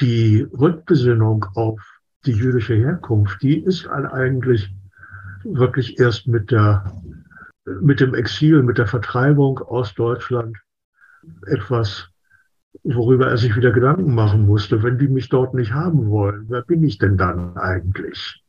die 0.00 0.46
Rückbesinnung 0.52 1.44
auf 1.54 1.80
die 2.26 2.32
jüdische 2.32 2.74
Herkunft, 2.74 3.42
die 3.42 3.58
ist 3.58 3.86
eigentlich 3.86 4.74
wirklich 5.44 5.98
erst 5.98 6.26
mit 6.26 6.50
der, 6.50 6.92
mit 7.64 8.00
dem 8.00 8.14
Exil, 8.14 8.62
mit 8.62 8.78
der 8.78 8.86
Vertreibung 8.86 9.58
aus 9.58 9.94
Deutschland 9.94 10.56
etwas, 11.46 12.08
worüber 12.82 13.28
er 13.28 13.38
sich 13.38 13.56
wieder 13.56 13.72
Gedanken 13.72 14.14
machen 14.14 14.46
musste. 14.46 14.82
Wenn 14.82 14.98
die 14.98 15.08
mich 15.08 15.28
dort 15.28 15.54
nicht 15.54 15.72
haben 15.72 16.08
wollen, 16.08 16.46
wer 16.48 16.62
bin 16.62 16.82
ich 16.82 16.98
denn 16.98 17.16
dann 17.16 17.56
eigentlich? 17.56 18.43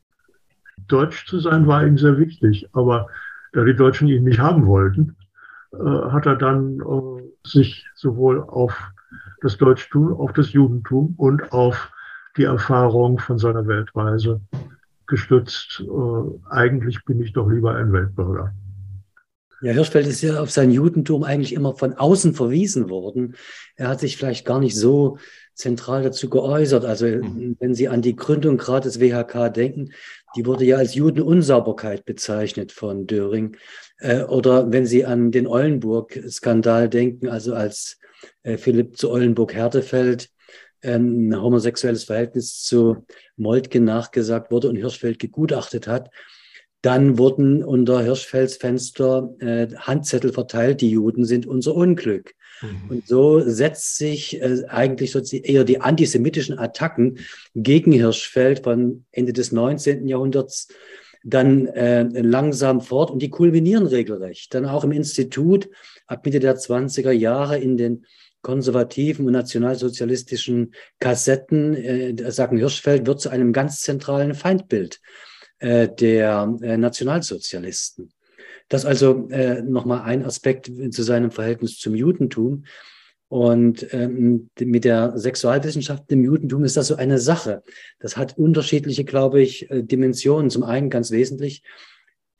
Deutsch 0.87 1.25
zu 1.27 1.39
sein 1.39 1.67
war 1.67 1.85
ihm 1.85 1.97
sehr 1.97 2.17
wichtig, 2.17 2.67
aber 2.73 3.07
da 3.53 3.63
die 3.63 3.75
Deutschen 3.75 4.07
ihn 4.07 4.23
nicht 4.23 4.39
haben 4.39 4.65
wollten, 4.65 5.15
äh, 5.73 5.77
hat 5.77 6.25
er 6.25 6.35
dann 6.35 6.79
äh, 6.79 7.47
sich 7.47 7.87
sowohl 7.95 8.41
auf 8.41 8.91
das 9.41 9.57
Deutschtum, 9.57 10.13
auf 10.13 10.33
das 10.33 10.53
Judentum 10.53 11.13
und 11.17 11.51
auf 11.51 11.91
die 12.37 12.43
Erfahrung 12.43 13.19
von 13.19 13.37
seiner 13.37 13.65
Weltreise 13.67 14.41
gestützt. 15.07 15.81
Äh, 15.81 16.49
eigentlich 16.49 17.03
bin 17.05 17.21
ich 17.21 17.33
doch 17.33 17.49
lieber 17.49 17.75
ein 17.75 17.93
Weltbürger. 17.93 18.53
Ja, 19.61 19.71
Hirschfeld 19.71 20.07
ist 20.07 20.21
ja 20.21 20.41
auf 20.41 20.51
sein 20.51 20.71
Judentum 20.71 21.23
eigentlich 21.23 21.53
immer 21.53 21.75
von 21.75 21.93
außen 21.93 22.33
verwiesen 22.33 22.89
worden. 22.89 23.35
Er 23.75 23.87
hat 23.87 23.99
sich 23.99 24.17
vielleicht 24.17 24.45
gar 24.45 24.59
nicht 24.59 24.75
so 24.75 25.17
zentral 25.53 26.03
dazu 26.03 26.29
geäußert. 26.29 26.85
Also 26.85 27.07
mhm. 27.07 27.55
wenn 27.59 27.73
Sie 27.73 27.87
an 27.87 28.01
die 28.01 28.15
Gründung 28.15 28.57
gerade 28.57 28.83
des 28.83 28.99
WHK 28.99 29.53
denken, 29.53 29.91
die 30.35 30.45
wurde 30.45 30.65
ja 30.65 30.77
als 30.77 30.95
Judenunsauberkeit 30.95 32.05
bezeichnet 32.05 32.71
von 32.71 33.07
Döring. 33.07 33.55
Äh, 33.99 34.23
oder 34.23 34.71
wenn 34.71 34.85
Sie 34.85 35.05
an 35.05 35.31
den 35.31 35.47
Eulenburg-Skandal 35.47 36.89
denken, 36.89 37.29
also 37.29 37.55
als 37.55 37.99
äh, 38.43 38.57
Philipp 38.57 38.97
zu 38.97 39.09
Ollenburg-Hertefeld 39.11 40.29
ähm, 40.81 41.29
ein 41.29 41.41
homosexuelles 41.41 42.03
Verhältnis 42.03 42.61
zu 42.61 43.05
Moltke 43.37 43.79
nachgesagt 43.79 44.51
wurde 44.51 44.69
und 44.69 44.75
Hirschfeld 44.75 45.19
gegutachtet 45.19 45.87
hat, 45.87 46.09
dann 46.85 47.17
wurden 47.17 47.63
unter 47.63 48.03
Hirschfelds 48.03 48.57
Fenster 48.57 49.33
äh, 49.39 49.67
Handzettel 49.75 50.31
verteilt, 50.31 50.81
die 50.81 50.91
Juden 50.91 51.25
sind 51.25 51.47
unser 51.47 51.73
Unglück. 51.73 52.35
Mhm. 52.61 52.89
Und 52.89 53.07
so 53.07 53.39
setzt 53.39 53.97
sich 53.97 54.39
äh, 54.39 54.65
eigentlich 54.67 55.11
so 55.11 55.19
eher 55.19 55.63
die 55.63 55.81
antisemitischen 55.81 56.59
Attacken 56.59 57.17
gegen 57.55 57.91
Hirschfeld 57.91 58.63
von 58.63 59.05
Ende 59.11 59.33
des 59.33 59.51
19. 59.51 60.07
Jahrhunderts 60.07 60.67
dann 61.23 61.65
äh, 61.65 62.03
langsam 62.03 62.81
fort 62.81 63.09
und 63.09 63.19
die 63.19 63.31
kulminieren 63.31 63.87
regelrecht. 63.87 64.53
Dann 64.53 64.67
auch 64.67 64.83
im 64.83 64.91
Institut 64.91 65.67
ab 66.05 66.23
Mitte 66.23 66.39
der 66.39 66.55
20er 66.55 67.11
Jahre 67.11 67.57
in 67.57 67.77
den 67.77 68.05
konservativen 68.43 69.25
und 69.25 69.33
nationalsozialistischen 69.33 70.75
Kassetten, 70.99 71.73
äh, 71.73 72.31
sagen 72.31 72.57
Hirschfeld, 72.57 73.07
wird 73.07 73.21
zu 73.21 73.29
einem 73.29 73.53
ganz 73.53 73.81
zentralen 73.81 74.35
Feindbild 74.35 75.01
äh, 75.59 75.87
der 75.87 76.57
äh, 76.61 76.77
Nationalsozialisten. 76.77 78.11
Das 78.67 78.85
also 78.85 79.27
äh, 79.29 79.61
nochmal 79.61 80.01
ein 80.01 80.23
Aspekt 80.23 80.71
zu 80.89 81.03
seinem 81.03 81.31
Verhältnis 81.31 81.77
zum 81.77 81.95
Judentum. 81.95 82.65
Und 83.27 83.87
ähm, 83.91 84.49
mit 84.59 84.85
der 84.85 85.17
Sexualwissenschaft 85.17 86.11
im 86.11 86.23
Judentum 86.23 86.63
ist 86.63 86.77
das 86.77 86.87
so 86.87 86.95
eine 86.95 87.19
Sache. 87.19 87.63
Das 87.99 88.17
hat 88.17 88.37
unterschiedliche, 88.37 89.03
glaube 89.03 89.41
ich, 89.41 89.69
äh, 89.69 89.83
Dimensionen. 89.83 90.49
Zum 90.49 90.63
einen 90.63 90.89
ganz 90.89 91.11
wesentlich 91.11 91.63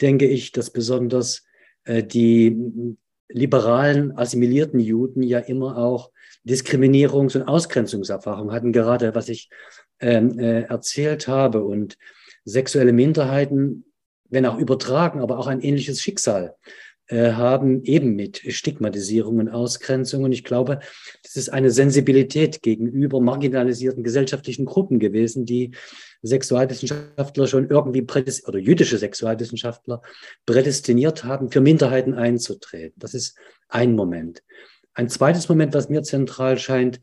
denke 0.02 0.28
ich, 0.28 0.52
dass 0.52 0.70
besonders 0.70 1.44
äh, 1.86 2.04
die 2.04 2.98
liberalen, 3.28 4.18
assimilierten 4.18 4.80
Juden 4.80 5.24
ja 5.24 5.40
immer 5.40 5.78
auch 5.78 6.12
Diskriminierungs- 6.48 7.36
und 7.36 7.44
Ausgrenzungserfahrung 7.44 8.52
hatten, 8.52 8.72
gerade 8.72 9.16
was 9.16 9.30
ich 9.30 9.50
ähm, 10.00 10.38
äh, 10.38 10.62
erzählt 10.62 11.28
habe. 11.28 11.64
Und 11.64 11.98
sexuelle 12.46 12.94
Minderheiten 12.94 13.86
wenn 14.30 14.46
auch 14.46 14.58
übertragen, 14.58 15.22
aber 15.22 15.40
auch 15.40 15.48
ein 15.48 15.62
ähnliches 15.62 16.02
Schicksal 16.02 16.56
äh, 17.08 17.32
haben, 17.32 17.84
eben 17.84 18.16
mit 18.16 18.38
Stigmatisierung 18.38 19.38
und 19.40 19.50
Ausgrenzung. 19.50 20.24
Und 20.24 20.32
ich 20.32 20.44
glaube, 20.44 20.80
das 21.24 21.36
ist 21.36 21.50
eine 21.50 21.72
Sensibilität 21.72 22.62
gegenüber 22.62 23.22
marginalisierten 23.22 24.04
gesellschaftlichen 24.04 24.66
Gruppen 24.66 25.00
gewesen, 25.00 25.46
die 25.46 25.72
Sexualwissenschaftler 26.24 27.48
schon 27.48 27.70
irgendwie 27.70 28.06
oder 28.48 28.58
jüdische 28.58 28.98
Sexualwissenschaftler 28.98 30.02
prädestiniert 30.46 31.24
haben, 31.24 31.52
für 31.52 31.62
Minderheiten 31.62 32.16
einzutreten. 32.16 33.00
Das 33.00 33.14
ist 33.14 33.38
ein 33.70 33.96
Moment. 33.96 34.42
Ein 34.96 35.10
zweites 35.10 35.50
Moment, 35.50 35.74
was 35.74 35.90
mir 35.90 36.04
zentral 36.04 36.58
scheint, 36.58 37.00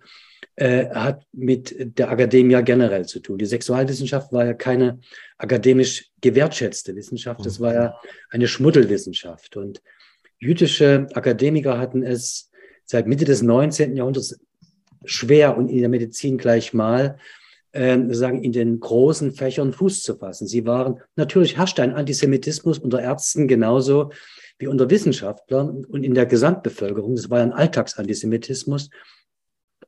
äh, 0.56 0.88
hat 0.90 1.26
mit 1.32 1.74
der 1.98 2.10
Akademie 2.10 2.62
generell 2.62 3.06
zu 3.06 3.20
tun. 3.20 3.38
Die 3.38 3.46
Sexualwissenschaft 3.46 4.32
war 4.32 4.44
ja 4.44 4.54
keine 4.54 5.00
akademisch 5.38 6.10
gewertschätzte 6.20 6.94
Wissenschaft, 6.94 7.44
das 7.44 7.60
war 7.60 7.74
ja 7.74 7.94
eine 8.30 8.48
Schmuddelwissenschaft. 8.48 9.56
Und 9.56 9.82
jüdische 10.38 11.06
Akademiker 11.14 11.78
hatten 11.78 12.02
es 12.02 12.50
seit 12.84 13.06
Mitte 13.06 13.24
des 13.24 13.42
19. 13.42 13.96
Jahrhunderts 13.96 14.38
schwer 15.04 15.56
und 15.56 15.68
in 15.68 15.80
der 15.80 15.88
Medizin 15.88 16.38
gleich 16.38 16.72
mal, 16.72 17.18
äh, 17.72 17.98
sagen, 18.10 18.44
in 18.44 18.52
den 18.52 18.80
großen 18.80 19.32
Fächern 19.32 19.72
Fuß 19.72 20.02
zu 20.02 20.16
fassen. 20.16 20.46
Sie 20.46 20.66
waren, 20.66 21.00
natürlich 21.16 21.56
herrschte 21.56 21.82
ein 21.82 21.94
Antisemitismus 21.94 22.78
unter 22.78 23.00
Ärzten 23.00 23.48
genauso 23.48 24.10
wie 24.58 24.66
unter 24.66 24.90
Wissenschaftlern 24.90 25.84
und 25.84 26.04
in 26.04 26.14
der 26.14 26.26
Gesamtbevölkerung. 26.26 27.16
Das 27.16 27.30
war 27.30 27.40
ein 27.40 27.52
Alltagsantisemitismus. 27.52 28.90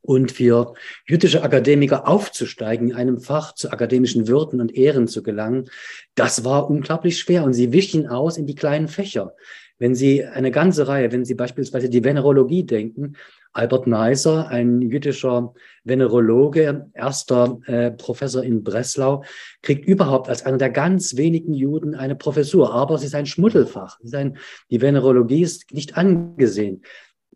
Und 0.05 0.31
für 0.31 0.73
jüdische 1.07 1.43
Akademiker 1.43 2.07
aufzusteigen, 2.07 2.89
in 2.89 2.95
einem 2.95 3.19
Fach 3.19 3.55
zu 3.55 3.71
akademischen 3.71 4.27
Würden 4.27 4.61
und 4.61 4.75
Ehren 4.75 5.07
zu 5.07 5.23
gelangen, 5.23 5.69
das 6.15 6.45
war 6.45 6.69
unglaublich 6.69 7.19
schwer. 7.19 7.43
Und 7.43 7.53
sie 7.53 7.71
wichen 7.71 8.07
aus 8.07 8.37
in 8.37 8.45
die 8.45 8.55
kleinen 8.55 8.87
Fächer. 8.87 9.33
Wenn 9.77 9.93
Sie 9.93 10.23
eine 10.23 10.51
ganze 10.51 10.87
Reihe, 10.87 11.11
wenn 11.11 11.25
Sie 11.25 11.33
beispielsweise 11.33 11.89
die 11.89 12.03
Venerologie 12.03 12.63
denken, 12.63 13.17
Albert 13.51 13.87
Neiser, 13.87 14.47
ein 14.47 14.81
jüdischer 14.81 15.53
Venerologe, 15.83 16.89
erster 16.93 17.59
äh, 17.65 17.91
Professor 17.91 18.43
in 18.43 18.63
Breslau, 18.63 19.23
kriegt 19.61 19.85
überhaupt 19.85 20.29
als 20.29 20.45
einer 20.45 20.57
der 20.57 20.69
ganz 20.69 21.17
wenigen 21.17 21.53
Juden 21.53 21.95
eine 21.95 22.15
Professur. 22.15 22.73
Aber 22.73 22.95
es 22.95 23.03
ist 23.03 23.15
ein 23.15 23.25
Schmuddelfach. 23.25 23.99
ist 24.01 24.15
ein, 24.15 24.37
die 24.69 24.81
Venerologie 24.81 25.41
ist 25.41 25.71
nicht 25.71 25.97
angesehen 25.97 26.81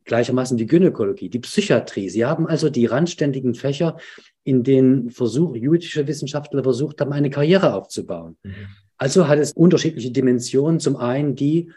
gleichermaßen 0.06 0.58
die 0.58 0.66
Gynäkologie, 0.66 1.30
die 1.30 1.40
Psychiatrie. 1.40 2.10
Sie 2.10 2.26
haben 2.26 2.48
also 2.48 2.70
die 2.70 2.86
randständigen 2.86 3.54
Fächer, 3.54 3.98
in 4.44 4.64
denen 4.64 5.10
Versuch, 5.12 5.56
jüdische 5.56 6.08
Wissenschaftler 6.08 6.64
versucht 6.64 7.02
haben, 7.02 7.14
eine 7.14 7.30
Karriere 7.30 7.74
aufzubauen. 7.74 8.38
Mhm. 8.44 8.54
Also 8.98 9.28
hat 9.28 9.40
es 9.40 9.54
unterschiedliche 9.54 10.12
Dimensionen. 10.12 10.80
Zum 10.80 10.98
einen 10.98 11.36
die 11.36 11.72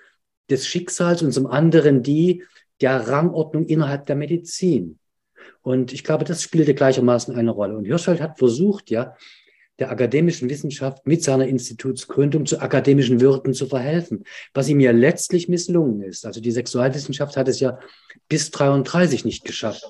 des 0.50 0.66
Schicksals 0.66 1.22
und 1.22 1.32
zum 1.32 1.46
anderen 1.46 2.02
die 2.02 2.44
der 2.80 3.08
Rangordnung 3.08 3.66
innerhalb 3.66 4.06
der 4.06 4.16
Medizin. 4.16 4.98
Und 5.62 5.92
ich 5.92 6.02
glaube, 6.02 6.24
das 6.24 6.42
spielte 6.42 6.74
gleichermaßen 6.74 7.34
eine 7.34 7.52
Rolle. 7.52 7.76
Und 7.76 7.84
Hirschfeld 7.84 8.20
hat 8.20 8.38
versucht, 8.38 8.90
ja, 8.90 9.16
der 9.82 9.90
akademischen 9.90 10.48
Wissenschaft 10.48 11.04
mit 11.08 11.24
seiner 11.24 11.48
Institutsgründung 11.48 12.46
zu 12.46 12.60
akademischen 12.60 13.20
Würden 13.20 13.52
zu 13.52 13.66
verhelfen, 13.66 14.22
was 14.54 14.68
ihm 14.68 14.78
ja 14.78 14.92
letztlich 14.92 15.48
misslungen 15.48 16.02
ist. 16.02 16.24
Also 16.24 16.40
die 16.40 16.52
Sexualwissenschaft 16.52 17.36
hat 17.36 17.48
es 17.48 17.58
ja 17.58 17.80
bis 18.28 18.52
33 18.52 19.24
nicht 19.24 19.44
geschafft, 19.44 19.84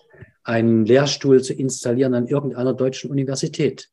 einen 0.44 0.87
Lehrstuhl 0.87 1.42
zu 1.42 1.52
installieren 1.52 2.14
an 2.14 2.26
irgendeiner 2.26 2.73
deutschen 2.73 3.10
Universität. 3.10 3.90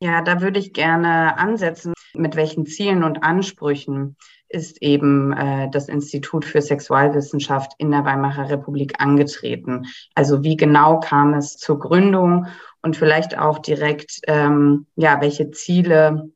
Ja, 0.00 0.20
da 0.20 0.42
würde 0.42 0.58
ich 0.58 0.74
gerne 0.74 1.38
ansetzen, 1.38 1.94
mit 2.12 2.36
welchen 2.36 2.66
Zielen 2.66 3.02
und 3.02 3.22
Ansprüchen 3.22 4.16
ist 4.50 4.82
eben 4.82 5.32
äh, 5.32 5.70
das 5.70 5.88
Institut 5.88 6.44
für 6.44 6.60
Sexualwissenschaft 6.60 7.72
in 7.78 7.90
der 7.90 8.04
Weimarer 8.04 8.50
Republik 8.50 9.00
angetreten. 9.00 9.86
Also 10.14 10.42
wie 10.42 10.56
genau 10.56 11.00
kam 11.00 11.32
es 11.32 11.56
zur 11.56 11.78
Gründung 11.78 12.46
und 12.82 12.96
vielleicht 12.96 13.38
auch 13.38 13.58
direkt, 13.58 14.20
ähm, 14.26 14.86
ja, 14.96 15.20
welche 15.20 15.50
Ziele, 15.50 16.30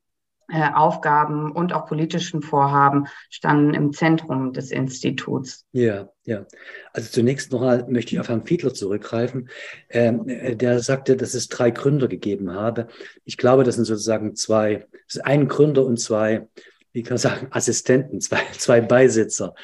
äh, 0.49 0.69
Aufgaben 0.73 1.51
und 1.51 1.73
auch 1.73 1.85
politischen 1.85 2.41
Vorhaben 2.41 3.07
standen 3.29 3.73
im 3.73 3.93
Zentrum 3.93 4.51
des 4.51 4.71
Instituts. 4.71 5.65
Ja, 5.71 6.09
ja. 6.25 6.45
Also 6.91 7.09
zunächst 7.09 7.51
nochmal 7.51 7.85
möchte 7.87 8.13
ich 8.13 8.19
auf 8.19 8.27
Herrn 8.27 8.45
Fiedler 8.45 8.73
zurückgreifen. 8.73 9.49
Ähm, 9.89 10.27
äh, 10.27 10.55
der 10.55 10.79
sagte, 10.81 11.15
dass 11.15 11.33
es 11.33 11.47
drei 11.47 11.71
Gründer 11.71 12.07
gegeben 12.07 12.51
habe. 12.51 12.87
Ich 13.23 13.37
glaube, 13.37 13.63
das 13.63 13.75
sind 13.75 13.85
sozusagen 13.85 14.35
zwei, 14.35 14.85
es 15.07 15.15
ist 15.15 15.25
ein 15.25 15.47
Gründer 15.47 15.85
und 15.85 15.97
zwei 15.97 16.47
wie 16.93 17.01
kann 17.01 17.13
man 17.13 17.17
sagen, 17.17 17.47
Assistenten, 17.49 18.21
zwei, 18.21 18.41
zwei 18.57 18.79
Beisitzer, 18.79 19.55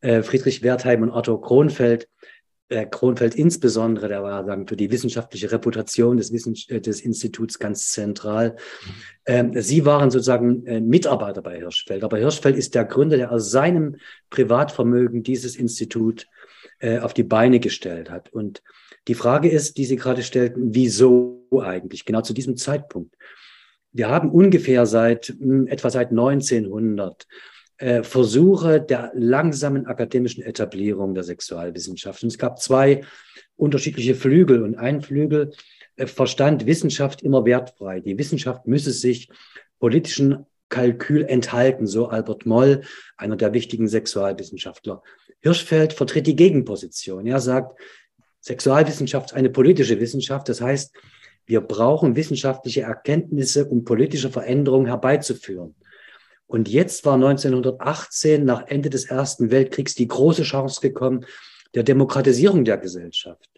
äh, 0.00 0.22
Friedrich 0.22 0.62
Wertheim 0.62 1.02
und 1.02 1.10
Otto 1.10 1.38
Kronfeld, 1.38 2.08
Kronfeld 2.68 3.34
insbesondere, 3.36 4.08
der 4.08 4.22
war 4.22 4.44
sagen, 4.44 4.66
für 4.66 4.76
die 4.76 4.90
wissenschaftliche 4.90 5.52
Reputation 5.52 6.16
des, 6.16 6.32
Wissen, 6.32 6.54
äh, 6.68 6.80
des 6.80 7.00
Instituts 7.00 7.58
ganz 7.58 7.90
zentral. 7.90 8.56
Ähm, 9.24 9.52
Sie 9.54 9.84
waren 9.84 10.10
sozusagen 10.10 10.66
äh, 10.66 10.80
Mitarbeiter 10.80 11.42
bei 11.42 11.56
Hirschfeld, 11.58 12.02
aber 12.02 12.18
Hirschfeld 12.18 12.56
ist 12.56 12.74
der 12.74 12.84
Gründer, 12.84 13.16
der 13.16 13.30
aus 13.30 13.50
seinem 13.50 13.96
Privatvermögen 14.30 15.22
dieses 15.22 15.54
Institut 15.54 16.26
äh, 16.80 16.98
auf 16.98 17.14
die 17.14 17.22
Beine 17.22 17.60
gestellt 17.60 18.10
hat. 18.10 18.32
Und 18.32 18.62
die 19.06 19.14
Frage 19.14 19.48
ist, 19.48 19.76
die 19.76 19.84
Sie 19.84 19.96
gerade 19.96 20.22
stellten, 20.22 20.74
wieso 20.74 21.46
eigentlich, 21.62 22.04
genau 22.04 22.22
zu 22.22 22.34
diesem 22.34 22.56
Zeitpunkt? 22.56 23.14
Wir 23.92 24.08
haben 24.08 24.30
ungefähr 24.30 24.86
seit 24.86 25.28
hm, 25.28 25.68
etwa 25.68 25.90
seit 25.90 26.10
1900 26.10 27.26
äh, 27.78 28.02
Versuche 28.02 28.80
der 28.80 29.12
langsamen 29.14 29.86
akademischen 29.86 30.42
Etablierung 30.42 31.14
der 31.14 31.24
Sexualwissenschaft. 31.24 32.22
Und 32.22 32.28
es 32.28 32.38
gab 32.38 32.60
zwei 32.60 33.02
unterschiedliche 33.56 34.14
Flügel 34.14 34.62
und 34.62 34.76
ein 34.76 35.02
Flügel 35.02 35.52
äh, 35.96 36.06
verstand 36.06 36.66
Wissenschaft 36.66 37.22
immer 37.22 37.44
wertfrei. 37.44 38.00
Die 38.00 38.18
Wissenschaft 38.18 38.66
müsse 38.66 38.92
sich 38.92 39.28
politischen 39.78 40.46
Kalkül 40.68 41.24
enthalten, 41.24 41.86
so 41.86 42.08
Albert 42.08 42.44
Moll, 42.44 42.82
einer 43.16 43.36
der 43.36 43.52
wichtigen 43.52 43.88
Sexualwissenschaftler. 43.88 45.02
Hirschfeld 45.40 45.92
vertritt 45.92 46.26
die 46.26 46.34
Gegenposition. 46.34 47.26
Er 47.26 47.40
sagt, 47.40 47.78
Sexualwissenschaft 48.40 49.30
ist 49.30 49.36
eine 49.36 49.50
politische 49.50 50.00
Wissenschaft. 50.00 50.48
Das 50.48 50.60
heißt, 50.60 50.94
wir 51.46 51.60
brauchen 51.60 52.16
wissenschaftliche 52.16 52.82
Erkenntnisse, 52.82 53.66
um 53.66 53.84
politische 53.84 54.30
Veränderungen 54.30 54.86
herbeizuführen. 54.86 55.76
Und 56.46 56.68
jetzt 56.68 57.04
war 57.04 57.14
1918 57.14 58.44
nach 58.44 58.66
Ende 58.68 58.90
des 58.90 59.06
Ersten 59.06 59.50
Weltkriegs 59.50 59.94
die 59.94 60.06
große 60.06 60.44
Chance 60.44 60.80
gekommen 60.80 61.26
der 61.74 61.82
Demokratisierung 61.82 62.64
der 62.64 62.78
Gesellschaft. 62.78 63.50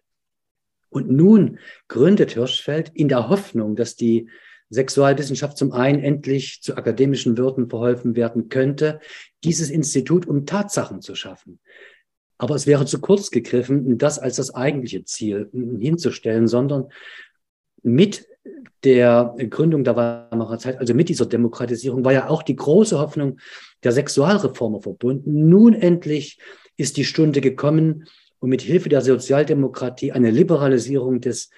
Und 0.90 1.11
nun 1.11 1.59
gründet 1.88 2.33
Hirschfeld 2.33 2.90
in 2.94 3.09
der 3.09 3.29
Hoffnung, 3.29 3.77
dass 3.77 3.94
die 3.94 4.29
Sexualwissenschaft 4.70 5.57
zum 5.57 5.72
einen 5.72 6.03
endlich 6.03 6.62
zu 6.62 6.77
akademischen 6.77 7.38
Würden 7.38 7.68
verholfen 7.68 8.16
werden 8.16 8.48
könnte, 8.48 9.01
dieses 9.44 9.70
Institut, 9.70 10.27
um 10.27 10.46
Tatsachen 10.46 11.01
zu 11.01 11.14
schaffen. 11.14 11.61
Aber 12.38 12.55
es 12.55 12.66
wäre 12.66 12.87
zu 12.87 13.01
kurz 13.01 13.31
gegriffen, 13.31 13.98
das 13.98 14.18
als 14.18 14.37
das 14.37 14.55
eigentliche 14.55 15.05
Ziel 15.05 15.51
hinzustellen, 15.53 16.46
sondern 16.46 16.88
mit 17.83 18.28
der 18.85 19.35
Gründung 19.51 19.85
der 19.85 19.97
Weimarer 19.97 20.59
Zeit, 20.59 20.79
also 20.79 20.95
mit 20.95 21.09
dieser 21.09 21.27
Demokratisierung, 21.27 22.05
war 22.05 22.13
ja 22.13 22.29
auch 22.29 22.43
die 22.43 22.57
große 22.57 22.99
Hoffnung 22.99 23.39
der 23.83 23.93
Sexualreformer 23.93 24.81
verbunden. 24.81 25.49
Nun 25.49 25.75
endlich 25.75 26.39
ist 26.77 26.97
die 26.97 27.05
Stunde 27.05 27.41
gekommen, 27.41 28.07
um 28.39 28.51
mit 28.51 28.63
Hilfe 28.63 28.89
der 28.89 29.01
Sozialdemokratie 29.01 30.13
eine 30.13 30.31
Liberalisierung 30.31 31.21
des 31.21 31.51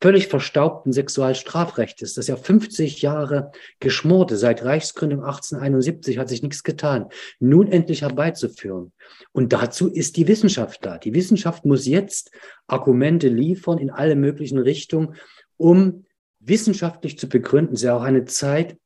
völlig 0.00 0.28
verstaubten 0.28 0.92
Sexualstrafrechtes, 0.92 2.14
das 2.14 2.26
ja 2.26 2.36
50 2.36 3.00
Jahre 3.00 3.50
geschmorte, 3.80 4.36
seit 4.36 4.64
Reichsgründung 4.64 5.20
1871 5.20 6.18
hat 6.18 6.28
sich 6.28 6.42
nichts 6.42 6.62
getan, 6.62 7.06
nun 7.40 7.66
endlich 7.72 8.02
herbeizuführen. 8.02 8.92
Und 9.32 9.52
dazu 9.52 9.88
ist 9.88 10.16
die 10.16 10.28
Wissenschaft 10.28 10.84
da. 10.84 10.98
Die 10.98 11.14
Wissenschaft 11.14 11.64
muss 11.64 11.86
jetzt 11.86 12.30
Argumente 12.66 13.28
liefern 13.28 13.78
in 13.78 13.90
alle 13.90 14.16
möglichen 14.16 14.58
Richtungen, 14.58 15.14
um 15.56 16.04
wissenschaftlich 16.40 17.18
zu 17.18 17.28
begründen. 17.28 17.74
Ist 17.74 17.82
ja 17.82 17.96
auch 17.96 18.02
eine 18.02 18.24
Zeit, 18.24 18.76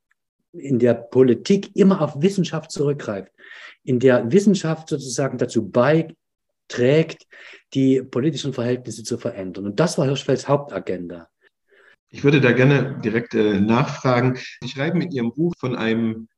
in 0.52 0.78
der 0.78 0.94
Politik 0.94 1.76
immer 1.76 2.00
auf 2.00 2.20
Wissenschaft 2.20 2.72
zurückgreift, 2.72 3.32
in 3.84 4.00
der 4.00 4.32
Wissenschaft 4.32 4.88
sozusagen 4.88 5.38
dazu 5.38 5.68
beiträgt, 5.68 7.26
die 7.74 8.02
politischen 8.02 8.52
Verhältnisse 8.52 9.04
zu 9.04 9.16
verändern. 9.18 9.66
Und 9.66 9.80
das 9.80 9.96
war 9.96 10.06
Hirschfelds 10.06 10.48
Hauptagenda. 10.48 11.28
Ich 12.08 12.24
würde 12.24 12.40
da 12.40 12.50
gerne 12.50 13.00
direkt 13.04 13.34
äh, 13.34 13.60
nachfragen. 13.60 14.36
Sie 14.60 14.68
schreiben 14.68 15.00
in 15.00 15.12
Ihrem 15.12 15.32
Buch 15.32 15.54
von 15.58 15.76
einem 15.76 16.28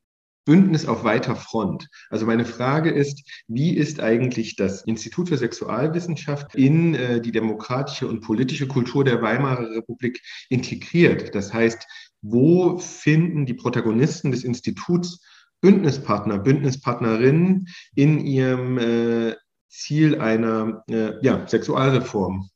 Bündnis 0.45 0.87
auf 0.87 1.05
weiter 1.05 1.37
Front. 1.37 1.89
Also 2.11 2.27
meine 2.27 2.45
Frage 2.45 2.91
ist, 2.91 3.23
wie 3.47 3.77
ist 3.77 4.01
eigentlich 4.01 4.57
das 4.57 4.83
Institut 4.83 5.29
für 5.29 5.37
Sexualwissenschaft 5.37 6.55
in 6.55 6.95
äh, 6.95 7.21
die 7.21 7.33
demokratische 7.33 8.09
und 8.09 8.21
politische 8.21 8.67
Kultur 8.67 9.05
der 9.05 9.23
Weimarer 9.23 9.71
Republik 9.71 10.21
integriert? 10.49 11.35
Das 11.35 11.53
heißt, 11.53 11.87
wo 12.23 12.79
finden 12.79 13.47
die 13.47 13.55
Protagonisten 13.55 14.31
des 14.31 14.45
Instituts 14.45 15.21
Bündnispartner, 15.61 16.39
Bündnispartnerinnen 16.39 17.69
in 17.95 18.19
ihrem 18.19 18.79
äh, 18.79 19.37
Ziel 19.69 20.21
einer 20.21 20.85
äh, 20.89 21.15
ja, 21.23 21.47
Sexualreform? 21.47 22.51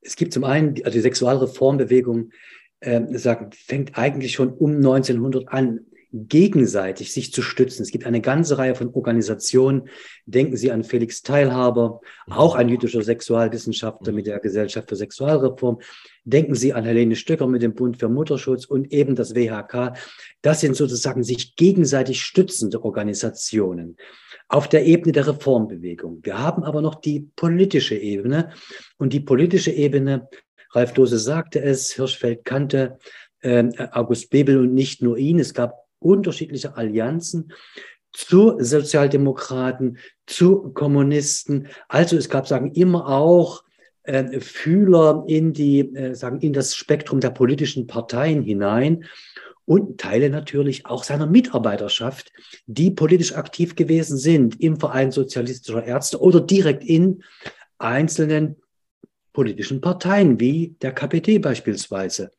Es 0.00 0.16
gibt 0.16 0.32
zum 0.32 0.44
einen, 0.44 0.76
also 0.84 0.96
die 0.96 1.00
Sexualreformbewegung 1.00 2.30
äh, 2.80 3.02
sagt, 3.18 3.54
fängt 3.54 3.98
eigentlich 3.98 4.32
schon 4.32 4.52
um 4.52 4.76
1900 4.76 5.48
an, 5.48 5.80
gegenseitig 6.12 7.12
sich 7.12 7.32
zu 7.32 7.42
stützen. 7.42 7.82
Es 7.82 7.90
gibt 7.90 8.06
eine 8.06 8.20
ganze 8.20 8.56
Reihe 8.56 8.74
von 8.74 8.94
Organisationen. 8.94 9.88
Denken 10.26 10.56
Sie 10.56 10.72
an 10.72 10.84
Felix 10.84 11.22
Teilhaber, 11.22 12.00
auch 12.30 12.54
ein 12.54 12.68
jüdischer 12.68 13.02
Sexualwissenschaftler 13.02 14.12
mit 14.12 14.26
der 14.26 14.40
Gesellschaft 14.40 14.88
für 14.88 14.96
Sexualreform. 14.96 15.80
Denken 16.24 16.54
Sie 16.54 16.72
an 16.72 16.84
Helene 16.84 17.16
Stöcker 17.16 17.46
mit 17.46 17.62
dem 17.62 17.74
Bund 17.74 17.98
für 17.98 18.08
Mutterschutz 18.08 18.64
und 18.64 18.92
eben 18.92 19.16
das 19.16 19.34
WHK. 19.34 19.94
Das 20.40 20.60
sind 20.60 20.76
sozusagen 20.76 21.22
sich 21.22 21.56
gegenseitig 21.56 22.22
stützende 22.22 22.82
Organisationen 22.84 23.96
auf 24.48 24.66
der 24.68 24.86
Ebene 24.86 25.12
der 25.12 25.26
Reformbewegung. 25.26 26.20
Wir 26.22 26.38
haben 26.38 26.64
aber 26.64 26.80
noch 26.80 26.96
die 26.96 27.28
politische 27.36 27.96
Ebene. 27.96 28.50
Und 28.96 29.12
die 29.12 29.20
politische 29.20 29.70
Ebene, 29.70 30.28
Ralf 30.70 30.94
Dose 30.94 31.18
sagte 31.18 31.60
es, 31.60 31.92
Hirschfeld 31.92 32.44
kannte 32.44 32.98
äh, 33.40 33.68
August 33.92 34.30
Bebel 34.30 34.58
und 34.58 34.74
nicht 34.74 35.02
nur 35.02 35.18
ihn. 35.18 35.38
Es 35.38 35.52
gab 35.52 35.87
unterschiedliche 36.00 36.76
Allianzen 36.76 37.52
zu 38.12 38.56
Sozialdemokraten, 38.58 39.98
zu 40.26 40.72
Kommunisten. 40.72 41.68
Also 41.88 42.16
es 42.16 42.28
gab, 42.28 42.48
sagen, 42.48 42.72
immer 42.72 43.08
auch 43.08 43.64
äh, 44.04 44.40
Fühler 44.40 45.24
in 45.26 45.52
die, 45.52 45.80
äh, 45.80 46.14
sagen, 46.14 46.40
in 46.40 46.52
das 46.52 46.74
Spektrum 46.74 47.20
der 47.20 47.30
politischen 47.30 47.86
Parteien 47.86 48.42
hinein 48.42 49.04
und 49.66 50.00
Teile 50.00 50.30
natürlich 50.30 50.86
auch 50.86 51.04
seiner 51.04 51.26
Mitarbeiterschaft, 51.26 52.32
die 52.66 52.90
politisch 52.90 53.34
aktiv 53.34 53.76
gewesen 53.76 54.16
sind 54.16 54.58
im 54.60 54.80
Verein 54.80 55.12
sozialistischer 55.12 55.84
Ärzte 55.84 56.20
oder 56.20 56.40
direkt 56.40 56.82
in 56.84 57.22
einzelnen 57.76 58.56
politischen 59.34 59.82
Parteien 59.82 60.40
wie 60.40 60.74
der 60.80 60.92
KPD 60.92 61.38
beispielsweise. 61.38 62.32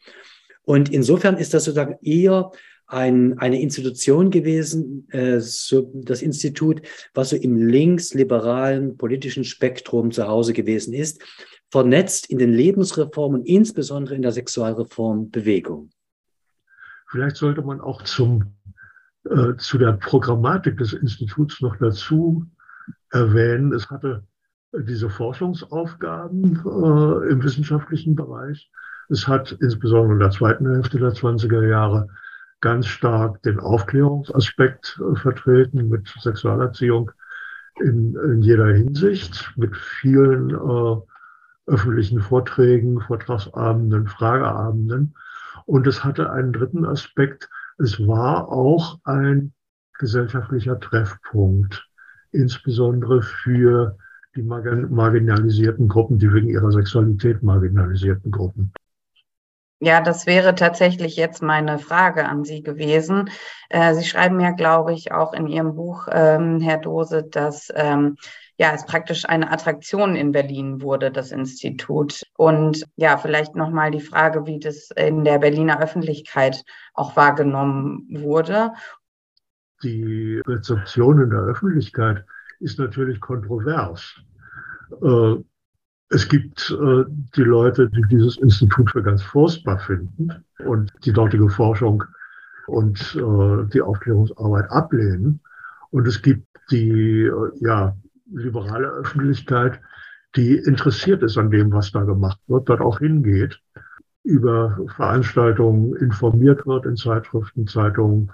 Und 0.63 0.89
insofern 0.91 1.37
ist 1.37 1.53
das 1.53 1.65
sozusagen 1.65 1.97
eher 2.01 2.51
ein, 2.89 3.37
eine 3.37 3.61
Institution 3.61 4.31
gewesen, 4.31 5.07
äh, 5.11 5.39
so 5.39 5.91
das 5.93 6.23
Institut, 6.23 6.81
was 7.13 7.29
so 7.29 7.35
im 7.35 7.55
linksliberalen 7.55 8.97
politischen 8.97 9.43
Spektrum 9.43 10.11
zu 10.11 10.27
Hause 10.27 10.53
gewesen 10.53 10.93
ist, 10.93 11.21
vernetzt 11.69 12.31
in 12.31 12.39
den 12.39 12.51
Lebensreformen, 12.51 13.43
insbesondere 13.43 14.15
in 14.15 14.23
der 14.23 14.31
Sexualreformbewegung. 14.31 15.91
Vielleicht 17.11 17.35
sollte 17.35 17.61
man 17.61 17.79
auch 17.79 18.01
zum, 18.03 18.55
äh, 19.29 19.55
zu 19.57 19.77
der 19.77 19.93
Programmatik 19.93 20.77
des 20.77 20.93
Instituts 20.93 21.61
noch 21.61 21.75
dazu 21.77 22.45
erwähnen, 23.11 23.71
es 23.71 23.89
hatte 23.91 24.23
diese 24.73 25.11
Forschungsaufgaben 25.11 26.55
äh, 26.55 27.31
im 27.31 27.43
wissenschaftlichen 27.43 28.15
Bereich. 28.15 28.71
Es 29.09 29.27
hat 29.27 29.51
insbesondere 29.61 30.13
in 30.13 30.19
der 30.19 30.31
zweiten 30.31 30.67
Hälfte 30.71 30.99
der 30.99 31.13
20er 31.13 31.67
Jahre 31.67 32.07
ganz 32.61 32.87
stark 32.87 33.41
den 33.43 33.59
Aufklärungsaspekt 33.59 34.99
äh, 34.99 35.15
vertreten 35.15 35.89
mit 35.89 36.07
Sexualerziehung 36.19 37.11
in, 37.79 38.15
in 38.15 38.41
jeder 38.41 38.67
Hinsicht, 38.67 39.53
mit 39.55 39.75
vielen 39.75 40.49
äh, 40.49 40.97
öffentlichen 41.67 42.19
Vorträgen, 42.19 42.99
Vortragsabenden, 43.01 44.07
Frageabenden. 44.07 45.15
Und 45.65 45.87
es 45.87 46.03
hatte 46.03 46.31
einen 46.31 46.51
dritten 46.51 46.85
Aspekt. 46.85 47.49
Es 47.77 48.05
war 48.05 48.49
auch 48.49 48.99
ein 49.03 49.53
gesellschaftlicher 49.97 50.79
Treffpunkt, 50.79 51.87
insbesondere 52.31 53.21
für 53.21 53.97
die 54.35 54.41
marginalisierten 54.41 55.87
Gruppen, 55.87 56.19
die 56.19 56.31
wegen 56.33 56.49
ihrer 56.49 56.71
Sexualität 56.71 57.43
marginalisierten 57.43 58.31
Gruppen. 58.31 58.73
Ja, 59.81 60.01
das 60.01 60.25
wäre 60.25 60.55
tatsächlich 60.55 61.15
jetzt 61.15 61.41
meine 61.41 61.79
Frage 61.79 62.27
an 62.27 62.43
Sie 62.43 62.61
gewesen. 62.61 63.29
Äh, 63.69 63.93
Sie 63.93 64.03
schreiben 64.03 64.39
ja, 64.41 64.51
glaube 64.51 64.93
ich, 64.93 65.13
auch 65.13 65.33
in 65.33 65.47
Ihrem 65.47 65.75
Buch, 65.75 66.07
ähm, 66.11 66.59
Herr 66.59 66.79
Dose, 66.79 67.23
dass 67.23 67.71
ähm, 67.73 68.17
ja, 68.57 68.73
es 68.73 68.85
praktisch 68.85 69.23
eine 69.23 69.51
Attraktion 69.51 70.17
in 70.17 70.33
Berlin 70.33 70.81
wurde, 70.81 71.11
das 71.11 71.31
Institut. 71.31 72.23
Und 72.35 72.83
ja, 72.97 73.17
vielleicht 73.17 73.55
nochmal 73.55 73.89
die 73.91 74.01
Frage, 74.01 74.45
wie 74.45 74.59
das 74.59 74.89
in 74.91 75.23
der 75.23 75.39
Berliner 75.39 75.81
Öffentlichkeit 75.81 76.65
auch 76.93 77.15
wahrgenommen 77.15 78.05
wurde. 78.09 78.73
Die 79.81 80.41
Rezeption 80.45 81.21
in 81.21 81.29
der 81.29 81.39
Öffentlichkeit 81.39 82.25
ist 82.59 82.79
natürlich 82.79 83.21
kontrovers. 83.21 84.19
Äh, 85.01 85.35
es 86.09 86.27
gibt 86.27 86.71
äh, 86.71 87.03
die 87.35 87.43
Leute, 87.43 87.89
die 87.89 88.01
dieses 88.09 88.37
Institut 88.37 88.91
für 88.91 89.03
ganz 89.03 89.21
furchtbar 89.21 89.79
finden 89.79 90.43
und 90.65 90.91
die 91.05 91.13
dortige 91.13 91.49
Forschung 91.49 92.03
und 92.67 92.99
äh, 93.15 93.69
die 93.71 93.81
Aufklärungsarbeit 93.81 94.71
ablehnen. 94.71 95.39
Und 95.91 96.07
es 96.07 96.21
gibt 96.21 96.47
die 96.71 97.23
äh, 97.25 97.51
ja, 97.59 97.95
liberale 98.31 98.87
Öffentlichkeit, 98.87 99.79
die 100.35 100.55
interessiert 100.55 101.23
ist 101.23 101.37
an 101.37 101.51
dem, 101.51 101.71
was 101.71 101.91
da 101.91 102.03
gemacht 102.03 102.39
wird, 102.47 102.69
dort 102.69 102.81
auch 102.81 102.99
hingeht, 102.99 103.59
über 104.23 104.77
Veranstaltungen 104.95 105.95
informiert 105.95 106.65
wird 106.65 106.85
in 106.85 106.95
Zeitschriften, 106.95 107.67
Zeitungen, 107.67 108.31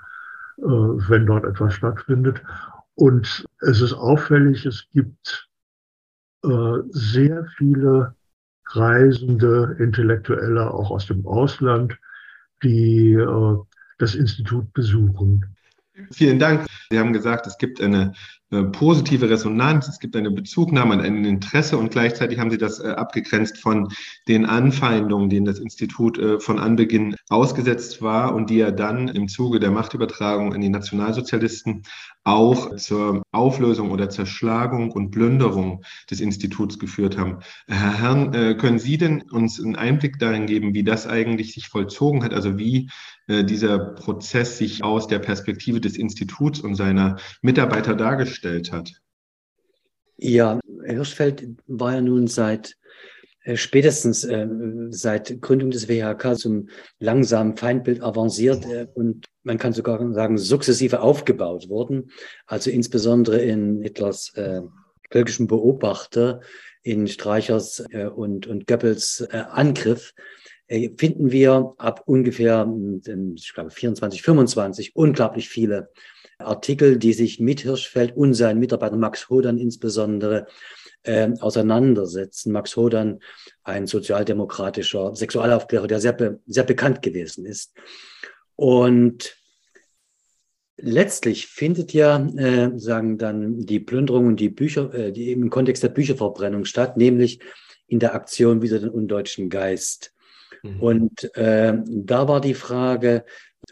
äh, 0.57 0.63
wenn 0.63 1.25
dort 1.25 1.45
etwas 1.45 1.73
stattfindet. 1.73 2.41
Und 2.95 3.45
es 3.59 3.81
ist 3.81 3.93
auffällig, 3.93 4.65
es 4.65 4.87
gibt 4.93 5.49
sehr 6.91 7.45
viele 7.57 8.15
reisende 8.67 9.75
Intellektuelle 9.79 10.73
auch 10.73 10.91
aus 10.91 11.05
dem 11.05 11.25
Ausland, 11.25 11.97
die 12.63 13.13
äh, 13.13 13.57
das 13.97 14.15
Institut 14.15 14.73
besuchen. 14.73 15.45
Vielen 16.11 16.39
Dank. 16.39 16.65
Sie 16.89 16.99
haben 16.99 17.13
gesagt, 17.13 17.47
es 17.47 17.57
gibt 17.57 17.79
eine 17.79 18.11
äh, 18.51 18.63
positive 18.63 19.29
Resonanz, 19.29 19.87
es 19.87 19.99
gibt 19.99 20.15
eine 20.17 20.29
Bezugnahme, 20.29 21.01
ein 21.01 21.23
Interesse 21.23 21.77
und 21.77 21.91
gleichzeitig 21.91 22.37
haben 22.37 22.51
Sie 22.51 22.57
das 22.57 22.79
äh, 22.79 22.89
abgegrenzt 22.89 23.59
von 23.59 23.87
den 24.27 24.45
Anfeindungen, 24.45 25.29
denen 25.29 25.45
das 25.45 25.59
Institut 25.59 26.17
äh, 26.17 26.39
von 26.39 26.59
Anbeginn 26.59 27.15
ausgesetzt 27.29 28.01
war 28.01 28.35
und 28.35 28.49
die 28.49 28.57
ja 28.57 28.71
dann 28.71 29.07
im 29.07 29.29
Zuge 29.29 29.61
der 29.61 29.71
Machtübertragung 29.71 30.53
in 30.53 30.59
die 30.59 30.69
Nationalsozialisten 30.69 31.83
auch 32.25 32.75
zur 32.75 33.23
Auflösung 33.31 33.91
oder 33.91 34.09
Zerschlagung 34.09 34.91
und 34.91 35.11
Plünderung 35.11 35.85
des 36.11 36.19
Instituts 36.19 36.79
geführt 36.79 37.17
haben. 37.17 37.39
Herr 37.67 37.99
Herrn, 37.99 38.57
können 38.57 38.79
Sie 38.79 38.97
denn 38.97 39.21
uns 39.31 39.63
einen 39.63 39.75
Einblick 39.75 40.19
darin 40.19 40.47
geben, 40.47 40.73
wie 40.73 40.83
das 40.83 41.07
eigentlich 41.07 41.53
sich 41.53 41.69
vollzogen 41.69 42.23
hat, 42.23 42.33
also 42.33 42.57
wie 42.57 42.89
dieser 43.27 43.77
Prozess 43.77 44.57
sich 44.57 44.83
aus 44.83 45.07
der 45.07 45.19
Perspektive 45.19 45.79
des 45.79 45.97
Instituts 45.97 46.59
und 46.59 46.75
seiner 46.75 47.17
Mitarbeiter 47.41 47.95
dargestellt 47.95 48.71
hat. 48.71 48.91
Ja, 50.17 50.59
Hirschfeld 50.85 51.47
war 51.67 51.93
ja 51.93 52.01
nun 52.01 52.27
seit 52.27 52.71
äh, 52.71 52.84
spätestens 53.53 54.23
äh, 54.23 54.47
seit 54.89 55.41
Gründung 55.41 55.69
des 55.69 55.87
WHK 55.87 56.35
zum 56.35 56.69
langsamen 56.99 57.55
Feindbild 57.55 58.01
avanciert 58.01 58.65
äh, 58.65 58.87
und 58.93 59.27
man 59.43 59.59
kann 59.59 59.73
sogar 59.73 60.13
sagen 60.13 60.37
sukzessive 60.37 61.01
aufgebaut 61.01 61.69
worden. 61.69 62.09
Also 62.47 62.71
insbesondere 62.71 63.41
in 63.41 63.81
Hitlers 63.81 64.33
äh, 64.35 64.61
völkischen 65.11 65.47
Beobachter, 65.47 66.41
in 66.81 67.07
Streichers 67.07 67.85
äh, 67.91 68.05
und, 68.05 68.47
und 68.47 68.67
Goebbels 68.67 69.27
äh, 69.31 69.37
Angriff 69.37 70.13
finden 70.67 71.31
wir 71.31 71.75
ab 71.77 72.01
ungefähr, 72.07 72.63
hm, 72.63 73.35
ich 73.35 73.53
glaube, 73.53 73.69
24, 73.69 74.23
25 74.23 74.95
unglaublich 74.95 75.47
viele 75.47 75.89
Artikel, 76.37 76.97
die 76.97 77.13
sich 77.13 77.39
mit 77.39 77.61
Hirschfeld 77.61 78.15
und 78.15 78.33
seinen 78.33 78.59
Mitarbeiter 78.59 78.97
Max 78.97 79.29
Hodan 79.29 79.57
insbesondere 79.57 80.47
äh, 81.03 81.31
auseinandersetzen. 81.39 82.51
Max 82.51 82.75
Hodan, 82.75 83.19
ein 83.63 83.87
sozialdemokratischer 83.87 85.15
Sexualaufklärer, 85.15 85.87
der 85.87 85.99
sehr, 85.99 86.13
be 86.13 86.39
sehr 86.45 86.63
bekannt 86.63 87.01
gewesen 87.01 87.45
ist. 87.45 87.73
Und 88.55 89.37
letztlich 90.77 91.47
findet 91.47 91.93
ja, 91.93 92.25
äh, 92.37 92.71
sagen 92.77 93.17
dann 93.17 93.65
die 93.65 93.79
Plünderung 93.79 94.27
und 94.27 94.39
die 94.39 94.49
Bücher, 94.49 94.93
äh, 94.93 95.11
die 95.11 95.31
im 95.31 95.49
Kontext 95.49 95.83
der 95.83 95.89
Bücherverbrennung 95.89 96.65
statt, 96.65 96.97
nämlich 96.97 97.39
in 97.87 97.99
der 97.99 98.15
Aktion 98.15 98.61
Wieder 98.61 98.79
den 98.79 98.89
undeutschen 98.89 99.49
Geist. 99.49 100.13
Mhm. 100.63 100.79
Und 100.81 101.35
äh, 101.35 101.77
da 101.87 102.27
war 102.27 102.41
die 102.41 102.55
Frage, 102.55 103.25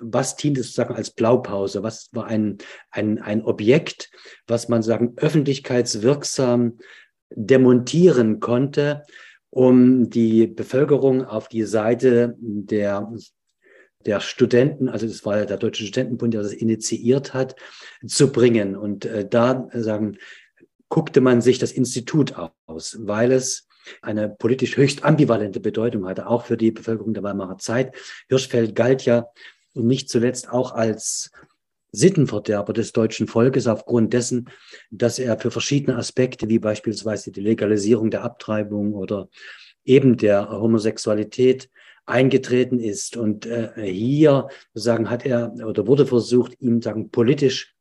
was 0.06 0.36
diente 0.36 0.64
sozusagen 0.64 0.96
als 0.96 1.12
Blaupause? 1.12 1.84
Was 1.84 2.10
war 2.14 2.26
ein, 2.26 2.58
ein, 2.92 3.20
ein 3.20 3.44
Objekt, 3.44 4.12
was 4.48 4.70
man 4.70 4.84
sagen 4.84 5.14
öffentlichkeitswirksam 5.18 6.80
demontieren 7.30 8.40
konnte, 8.40 9.04
um 9.50 10.10
die 10.10 10.48
Bevölkerung 10.48 11.26
auf 11.26 11.48
die 11.48 11.64
Seite 11.64 12.36
der 12.40 13.12
der 14.06 14.20
Studenten, 14.20 14.90
also 14.90 15.08
das 15.08 15.26
war 15.26 15.46
der 15.46 15.58
Deutsche 15.58 15.86
Studentenbund, 15.86 16.34
der 16.34 16.44
das 16.44 16.54
initiiert 16.54 17.34
hat, 17.34 17.56
zu 18.06 18.32
bringen. 18.32 18.76
Und 18.76 19.06
äh, 19.06 19.28
da 19.28 19.68
sagen, 19.74 20.18
guckte 20.90 21.22
man 21.22 21.42
sich 21.42 21.58
das 21.58 21.72
Institut 21.72 22.36
aus, 22.66 22.98
weil 23.00 23.32
es 23.32 23.68
eine 24.02 24.30
politisch 24.30 24.78
höchst 24.78 25.04
ambivalente 25.04 25.60
Bedeutung 25.60 26.08
hatte, 26.08 26.28
auch 26.28 26.46
für 26.46 26.58
die 26.58 26.72
Bevölkerung 26.72 27.14
der 27.14 27.24
Weimarer 27.24 27.58
Zeit. 27.58 27.96
Hirschfeld 28.30 28.76
galt 28.76 29.06
ja 29.06 29.28
und 29.74 29.88
nicht 29.88 30.10
zuletzt 30.10 30.50
auch 30.50 30.74
als 30.74 31.32
Sittenverderber 31.92 32.74
des 32.74 32.92
deutschen 32.92 33.28
Volkes 33.28 33.68
aufgrund 33.68 34.14
dessen, 34.14 34.50
dass 34.90 35.20
er 35.20 35.38
für 35.38 35.52
verschiedene 35.52 35.98
Aspekte, 35.98 36.50
wie 36.50 36.60
beispielsweise 36.60 37.32
die 37.32 37.42
Legalisierung 37.42 38.10
der 38.10 38.24
Abtreibung 38.24 38.94
oder 38.94 39.30
eben 39.86 40.18
der 40.18 40.50
Homosexualität, 40.50 41.70
eingetreten 42.06 42.80
ist. 42.80 43.16
Und 43.16 43.46
äh, 43.46 43.72
hier 43.78 44.50
sagen 44.74 45.10
hat 45.10 45.26
er 45.26 45.54
oder 45.66 45.88
wurde 45.88 46.06
versucht, 46.06 46.60
ihm 46.60 46.82
sagen 46.82 47.10
politisch 47.12 47.74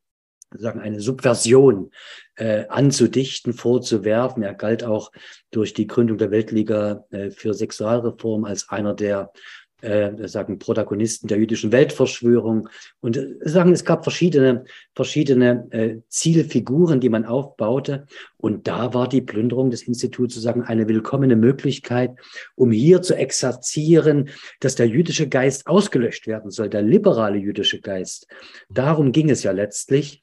sagen 0.59 0.81
eine 0.81 1.01
Subversion 1.01 1.91
äh, 2.37 2.67
anzudichten, 2.69 3.53
vorzuwerfen. 3.53 4.43
Er 4.43 4.55
galt 4.55 4.85
auch 4.85 5.11
durch 5.51 5.73
die 5.73 5.87
Gründung 5.87 6.19
der 6.19 6.31
Weltliga 6.31 7.07
äh, 7.11 7.31
für 7.31 7.55
Sexualreform 7.55 8.45
als 8.45 8.69
einer 8.69 8.95
der 8.95 9.33
äh, 9.83 10.29
sagen 10.29 10.59
Protagonisten 10.59 11.29
der 11.29 11.39
jüdischen 11.39 11.73
Weltverschwörung 11.73 12.69
und 13.01 13.17
äh, 13.17 13.37
sagen, 13.43 13.73
es 13.73 13.85
gab 13.85 14.05
verschiedene, 14.05 14.65
verschiedene 14.95 15.67
äh, 15.71 15.97
Zielfiguren, 16.09 17.01
die 17.01 17.09
man 17.09 17.25
aufbaute. 17.25 18.07
Und 18.37 18.67
da 18.67 18.95
war 18.95 19.09
die 19.09 19.21
Plünderung 19.21 19.71
des 19.71 19.83
Instituts 19.83 20.35
sozusagen 20.35 20.63
eine 20.63 20.89
willkommene 20.89 21.37
Möglichkeit, 21.37 22.13
um 22.55 22.71
hier 22.71 23.03
zu 23.03 23.15
exerzieren, 23.15 24.31
dass 24.61 24.75
der 24.75 24.89
jüdische 24.89 25.29
Geist 25.29 25.67
ausgelöscht 25.67 26.27
werden 26.27 26.51
soll, 26.51 26.69
der 26.69 26.83
liberale 26.83 27.39
jüdische 27.39 27.81
Geist. 27.81 28.27
Darum 28.69 29.13
ging 29.13 29.31
es 29.31 29.43
ja 29.43 29.53
letztlich. 29.53 30.23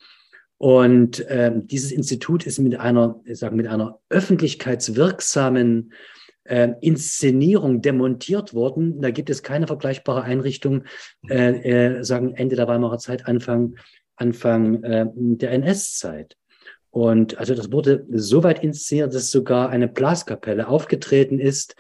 Und 0.58 1.26
ähm, 1.30 1.68
dieses 1.68 1.92
Institut 1.92 2.46
ist 2.46 2.60
mit 2.60 2.78
einer, 2.78 3.22
sagen, 3.32 3.56
mit 3.56 3.68
einer 3.68 4.00
öffentlichkeitswirksamen 4.10 5.94
äh, 6.50 6.74
Inszenierung 6.82 7.82
demontiert 7.82 8.54
worden. 8.54 9.02
Da 9.02 9.12
gibt 9.12 9.30
es 9.30 9.44
keine 9.44 9.68
vergleichbare 9.68 10.24
Einrichtung, 10.24 10.84
äh, 11.30 11.98
äh, 11.98 12.04
sagen 12.04 12.34
Ende 12.36 12.56
der 12.56 12.68
Weimarer 12.68 12.98
Zeit, 12.98 13.28
Anfang, 13.28 13.76
Anfang 14.16 14.84
äh, 14.84 15.06
der 15.14 15.52
NS-Zeit. 15.52 16.36
Und 16.92 17.38
also 17.38 17.54
das 17.54 17.72
wurde 17.72 18.06
so 18.10 18.44
weit 18.44 18.64
inszeniert, 18.64 19.14
dass 19.14 19.30
sogar 19.30 19.70
eine 19.70 19.88
Blaskapelle 19.88 20.68
aufgetreten 20.68 21.40
ist 21.40 21.76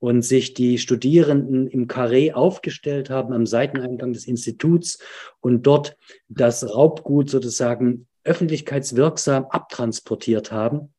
und 0.00 0.22
sich 0.22 0.54
die 0.54 0.78
Studierenden 0.78 1.68
im 1.68 1.86
Karree 1.86 2.32
aufgestellt 2.32 3.10
haben 3.10 3.32
am 3.32 3.46
Seiteneingang 3.46 4.12
des 4.12 4.26
Instituts 4.26 4.98
und 5.40 5.66
dort 5.66 5.96
das 6.28 6.74
Raubgut 6.74 7.30
sozusagen 7.30 8.08
öffentlichkeitswirksam 8.24 9.46
abtransportiert 9.46 10.50
haben. 10.50 10.92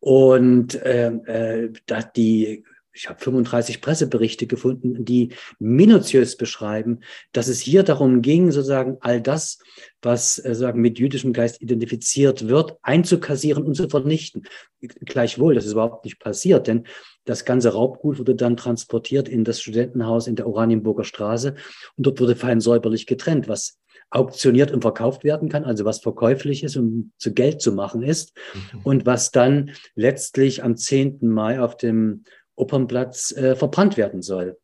Und 0.00 0.74
äh, 0.74 1.08
äh, 1.08 1.72
die, 2.16 2.64
ich 2.92 3.08
habe 3.08 3.20
35 3.20 3.80
Presseberichte 3.80 4.46
gefunden, 4.46 5.04
die 5.04 5.32
minutiös 5.58 6.36
beschreiben, 6.36 7.00
dass 7.32 7.48
es 7.48 7.60
hier 7.60 7.82
darum 7.82 8.22
ging, 8.22 8.50
sozusagen 8.50 8.98
all 9.00 9.20
das, 9.20 9.58
was 10.02 10.44
äh, 10.44 10.54
sagen 10.54 10.80
mit 10.80 10.98
jüdischem 10.98 11.32
Geist 11.32 11.60
identifiziert 11.60 12.48
wird, 12.48 12.76
einzukassieren 12.82 13.64
und 13.64 13.74
zu 13.74 13.88
vernichten. 13.88 14.44
Gleichwohl, 14.80 15.54
das 15.54 15.66
ist 15.66 15.72
überhaupt 15.72 16.04
nicht 16.04 16.20
passiert, 16.20 16.66
denn 16.66 16.86
das 17.24 17.44
ganze 17.44 17.72
Raubgut 17.72 18.18
wurde 18.18 18.34
dann 18.34 18.56
transportiert 18.56 19.28
in 19.28 19.44
das 19.44 19.60
Studentenhaus 19.60 20.26
in 20.26 20.36
der 20.36 20.46
Oranienburger 20.46 21.04
Straße 21.04 21.56
und 21.96 22.06
dort 22.06 22.20
wurde 22.20 22.36
fein 22.36 22.60
säuberlich 22.60 23.06
getrennt, 23.06 23.48
was 23.48 23.78
auktioniert 24.10 24.72
und 24.72 24.82
verkauft 24.82 25.24
werden 25.24 25.48
kann, 25.48 25.64
also 25.64 25.84
was 25.84 26.00
verkäuflich 26.00 26.64
ist 26.64 26.76
und 26.76 27.12
zu 27.18 27.32
Geld 27.34 27.60
zu 27.60 27.72
machen 27.72 28.02
ist 28.02 28.36
mhm. 28.54 28.80
und 28.84 29.06
was 29.06 29.30
dann 29.30 29.72
letztlich 29.94 30.62
am 30.62 30.76
10. 30.76 31.18
Mai 31.22 31.60
auf 31.60 31.76
dem 31.76 32.24
Opernplatz 32.54 33.32
äh, 33.32 33.54
verbrannt 33.54 33.96
werden 33.96 34.22
soll. 34.22 34.58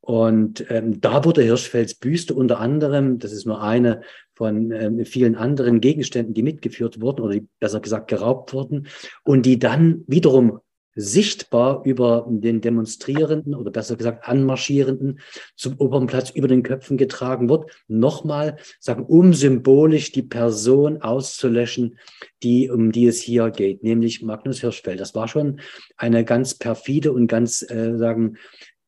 Und 0.00 0.64
ähm, 0.70 1.00
da 1.00 1.24
wurde 1.24 1.42
Hirschfelds 1.42 1.94
Büste 1.94 2.34
unter 2.34 2.58
anderem, 2.58 3.18
das 3.18 3.32
ist 3.32 3.46
nur 3.46 3.62
eine 3.62 4.00
von 4.34 4.70
ähm, 4.72 5.04
vielen 5.04 5.36
anderen 5.36 5.80
Gegenständen, 5.80 6.34
die 6.34 6.42
mitgeführt 6.42 7.00
wurden 7.00 7.20
oder 7.20 7.34
die 7.34 7.46
besser 7.60 7.80
gesagt 7.80 8.08
geraubt 8.08 8.54
wurden 8.54 8.88
und 9.22 9.44
die 9.44 9.58
dann 9.58 10.02
wiederum 10.06 10.60
sichtbar 11.00 11.82
über 11.84 12.26
den 12.28 12.60
Demonstrierenden 12.60 13.54
oder 13.54 13.70
besser 13.70 13.96
gesagt 13.96 14.28
Anmarschierenden 14.28 15.20
zum 15.56 15.78
Opernplatz 15.78 16.30
über 16.30 16.48
den 16.48 16.62
Köpfen 16.62 16.96
getragen 16.96 17.48
wird. 17.48 17.70
Nochmal 17.88 18.56
sagen, 18.78 19.04
um 19.06 19.32
symbolisch 19.32 20.12
die 20.12 20.22
Person 20.22 21.00
auszulöschen, 21.02 21.98
die, 22.42 22.70
um 22.70 22.92
die 22.92 23.06
es 23.06 23.20
hier 23.20 23.50
geht, 23.50 23.82
nämlich 23.82 24.22
Magnus 24.22 24.60
Hirschfeld. 24.60 25.00
Das 25.00 25.14
war 25.14 25.28
schon 25.28 25.60
eine 25.96 26.24
ganz 26.24 26.54
perfide 26.54 27.12
und 27.12 27.26
ganz, 27.26 27.62
äh, 27.62 27.96
sagen, 27.96 28.36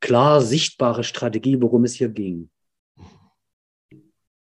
klar 0.01 0.43
sichtbare 0.43 1.05
Strategie, 1.05 1.61
worum 1.61 1.85
es 1.85 1.95
hier 1.95 2.09
ging. 2.09 2.51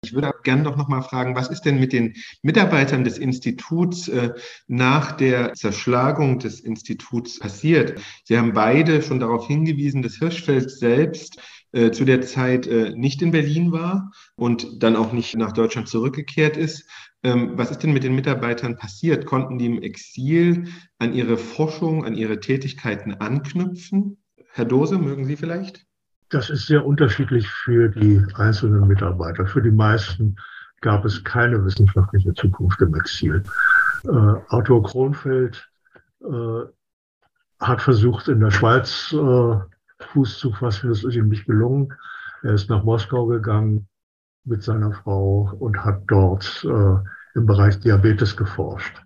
Ich 0.05 0.13
würde 0.13 0.33
gerne 0.43 0.63
doch 0.65 0.77
noch 0.77 0.89
mal 0.89 1.03
fragen, 1.03 1.35
was 1.35 1.49
ist 1.49 1.63
denn 1.63 1.81
mit 1.81 1.93
den 1.93 2.15
Mitarbeitern 2.43 3.05
des 3.05 3.19
Instituts 3.19 4.09
äh, 4.09 4.35
nach 4.67 5.13
der 5.13 5.55
Zerschlagung 5.55 6.39
des 6.39 6.61
Instituts 6.61 7.39
passiert? 7.39 8.01
Sie 8.25 8.37
haben 8.37 8.53
beide 8.53 9.03
schon 9.03 9.19
darauf 9.19 9.47
hingewiesen, 9.47 10.03
dass 10.03 10.17
Hirschfeld 10.17 10.71
selbst 10.71 11.41
äh, 11.73 11.91
zu 11.91 12.05
der 12.05 12.21
Zeit 12.21 12.67
äh, 12.67 12.91
nicht 12.95 13.23
in 13.23 13.33
Berlin 13.33 13.73
war 13.73 14.13
und 14.37 14.83
dann 14.83 14.95
auch 14.95 15.13
nicht 15.13 15.37
nach 15.37 15.53
Deutschland 15.53 15.89
zurückgekehrt 15.89 16.57
ist. 16.57 16.89
Ähm, 17.23 17.53
was 17.55 17.71
ist 17.71 17.83
denn 17.83 17.95
mit 17.95 18.05
den 18.05 18.15
Mitarbeitern 18.15 18.77
passiert? 18.77 19.25
Konnten 19.25 19.59
die 19.59 19.67
im 19.67 19.83
Exil 19.83 20.69
an 20.99 21.15
ihre 21.15 21.39
Forschung, 21.39 22.05
an 22.05 22.15
ihre 22.15 22.39
Tätigkeiten 22.39 23.15
anknüpfen? 23.15 24.19
Herr 24.53 24.67
Dose, 24.67 24.99
mögen 24.99 25.25
Sie 25.25 25.37
vielleicht? 25.37 25.87
Das 26.35 26.51
ist 26.51 26.67
sehr 26.67 26.85
unterschiedlich 26.85 27.49
für 27.49 27.89
die 27.89 28.21
einzelnen 28.35 28.89
Mitarbeiter. 28.89 29.47
Für 29.47 29.63
die 29.63 29.71
meisten 29.71 30.35
gab 30.81 31.05
es 31.05 31.23
keine 31.23 31.65
wissenschaftliche 31.65 32.35
Zukunft 32.35 32.81
im 32.81 32.93
Exil. 32.97 33.45
Äh, 34.03 34.35
Arthur 34.49 34.83
Kronfeld 34.83 35.71
äh, 36.25 36.63
hat 37.61 37.81
versucht, 37.81 38.27
in 38.27 38.41
der 38.41 38.51
Schweiz 38.51 39.13
äh, 39.13 40.05
Fuß 40.07 40.41
zu 40.41 40.51
fassen. 40.51 40.89
Das 40.89 41.05
ist 41.05 41.15
ihm 41.15 41.29
nicht 41.29 41.47
gelungen. 41.47 41.95
Er 42.43 42.55
ist 42.55 42.69
nach 42.69 42.83
Moskau 42.83 43.27
gegangen 43.27 43.87
mit 44.43 44.65
seiner 44.65 44.91
Frau 44.91 45.53
und 45.61 45.85
hat 45.85 46.03
dort 46.09 46.67
äh, 46.69 47.39
im 47.39 47.47
Bereich 47.47 47.79
Diabetes 47.79 48.37
geforscht 48.37 49.01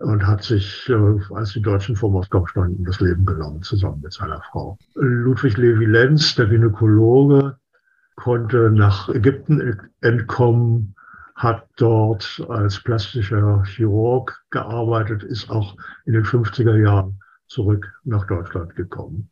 und 0.00 0.26
hat 0.26 0.42
sich, 0.42 0.88
äh, 0.88 1.34
als 1.34 1.52
die 1.52 1.62
Deutschen 1.62 1.94
vor 1.94 2.10
Moskau 2.10 2.46
standen, 2.46 2.84
das 2.84 3.00
Leben 3.00 3.26
genommen, 3.26 3.62
zusammen 3.62 4.00
mit 4.02 4.12
seiner 4.12 4.42
Frau. 4.50 4.78
Ludwig 4.94 5.56
Levi 5.56 5.84
Lenz, 5.84 6.34
der 6.34 6.46
Gynäkologe, 6.46 7.56
konnte 8.16 8.70
nach 8.70 9.08
Ägypten 9.10 9.78
entkommen, 10.00 10.94
hat 11.34 11.68
dort 11.76 12.44
als 12.48 12.82
plastischer 12.82 13.62
Chirurg 13.64 14.42
gearbeitet, 14.50 15.22
ist 15.22 15.50
auch 15.50 15.76
in 16.06 16.14
den 16.14 16.24
50er 16.24 16.76
Jahren 16.76 17.20
zurück 17.46 17.92
nach 18.04 18.26
Deutschland 18.26 18.76
gekommen. 18.76 19.30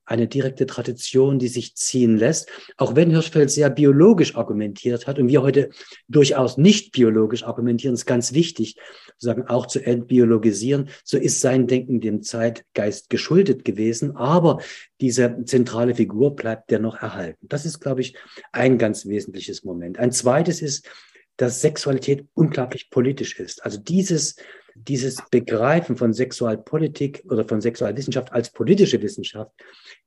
eine 0.04 0.28
direkte 0.28 0.66
Tradition, 0.66 1.40
die 1.40 1.48
sich 1.48 1.74
ziehen 1.74 2.16
lässt. 2.16 2.48
Auch 2.76 2.94
wenn 2.94 3.10
Hirschfeld 3.10 3.50
sehr 3.50 3.70
biologisch 3.70 4.36
argumentiert 4.36 5.08
hat 5.08 5.18
und 5.18 5.28
wir 5.28 5.42
heute 5.42 5.70
durchaus 6.06 6.58
nicht 6.58 6.92
biologisch 6.92 7.42
argumentieren, 7.42 7.94
ist 7.94 8.06
ganz 8.06 8.32
wichtig, 8.32 8.76
sagen 9.18 9.48
auch 9.48 9.66
zu 9.66 9.84
entbiologisieren. 9.84 10.90
So 11.02 11.18
ist 11.18 11.40
sein 11.40 11.66
Denken 11.66 12.00
dem 12.00 12.22
Zeitgeist 12.22 13.10
geschuldet 13.10 13.64
gewesen, 13.64 14.16
aber 14.16 14.60
diese 15.00 15.42
zentrale 15.44 15.96
Figur 15.96 16.36
bleibt 16.36 16.70
dennoch 16.70 17.02
erhalten. 17.02 17.46
Das 17.48 17.66
ist, 17.66 17.80
glaube 17.80 18.00
ich, 18.00 18.16
ein 18.52 18.78
ganz 18.78 19.06
wesentliches 19.06 19.64
Moment. 19.64 19.98
Ein 19.98 20.12
zweites 20.12 20.62
ist, 20.62 20.88
dass 21.36 21.60
Sexualität 21.60 22.26
unglaublich 22.34 22.90
politisch 22.90 23.38
ist. 23.38 23.64
Also 23.64 23.78
dieses, 23.78 24.36
dieses 24.74 25.16
Begreifen 25.30 25.96
von 25.96 26.12
Sexualpolitik 26.12 27.24
oder 27.28 27.46
von 27.46 27.60
Sexualwissenschaft 27.60 28.32
als 28.32 28.52
politische 28.52 29.00
Wissenschaft 29.02 29.52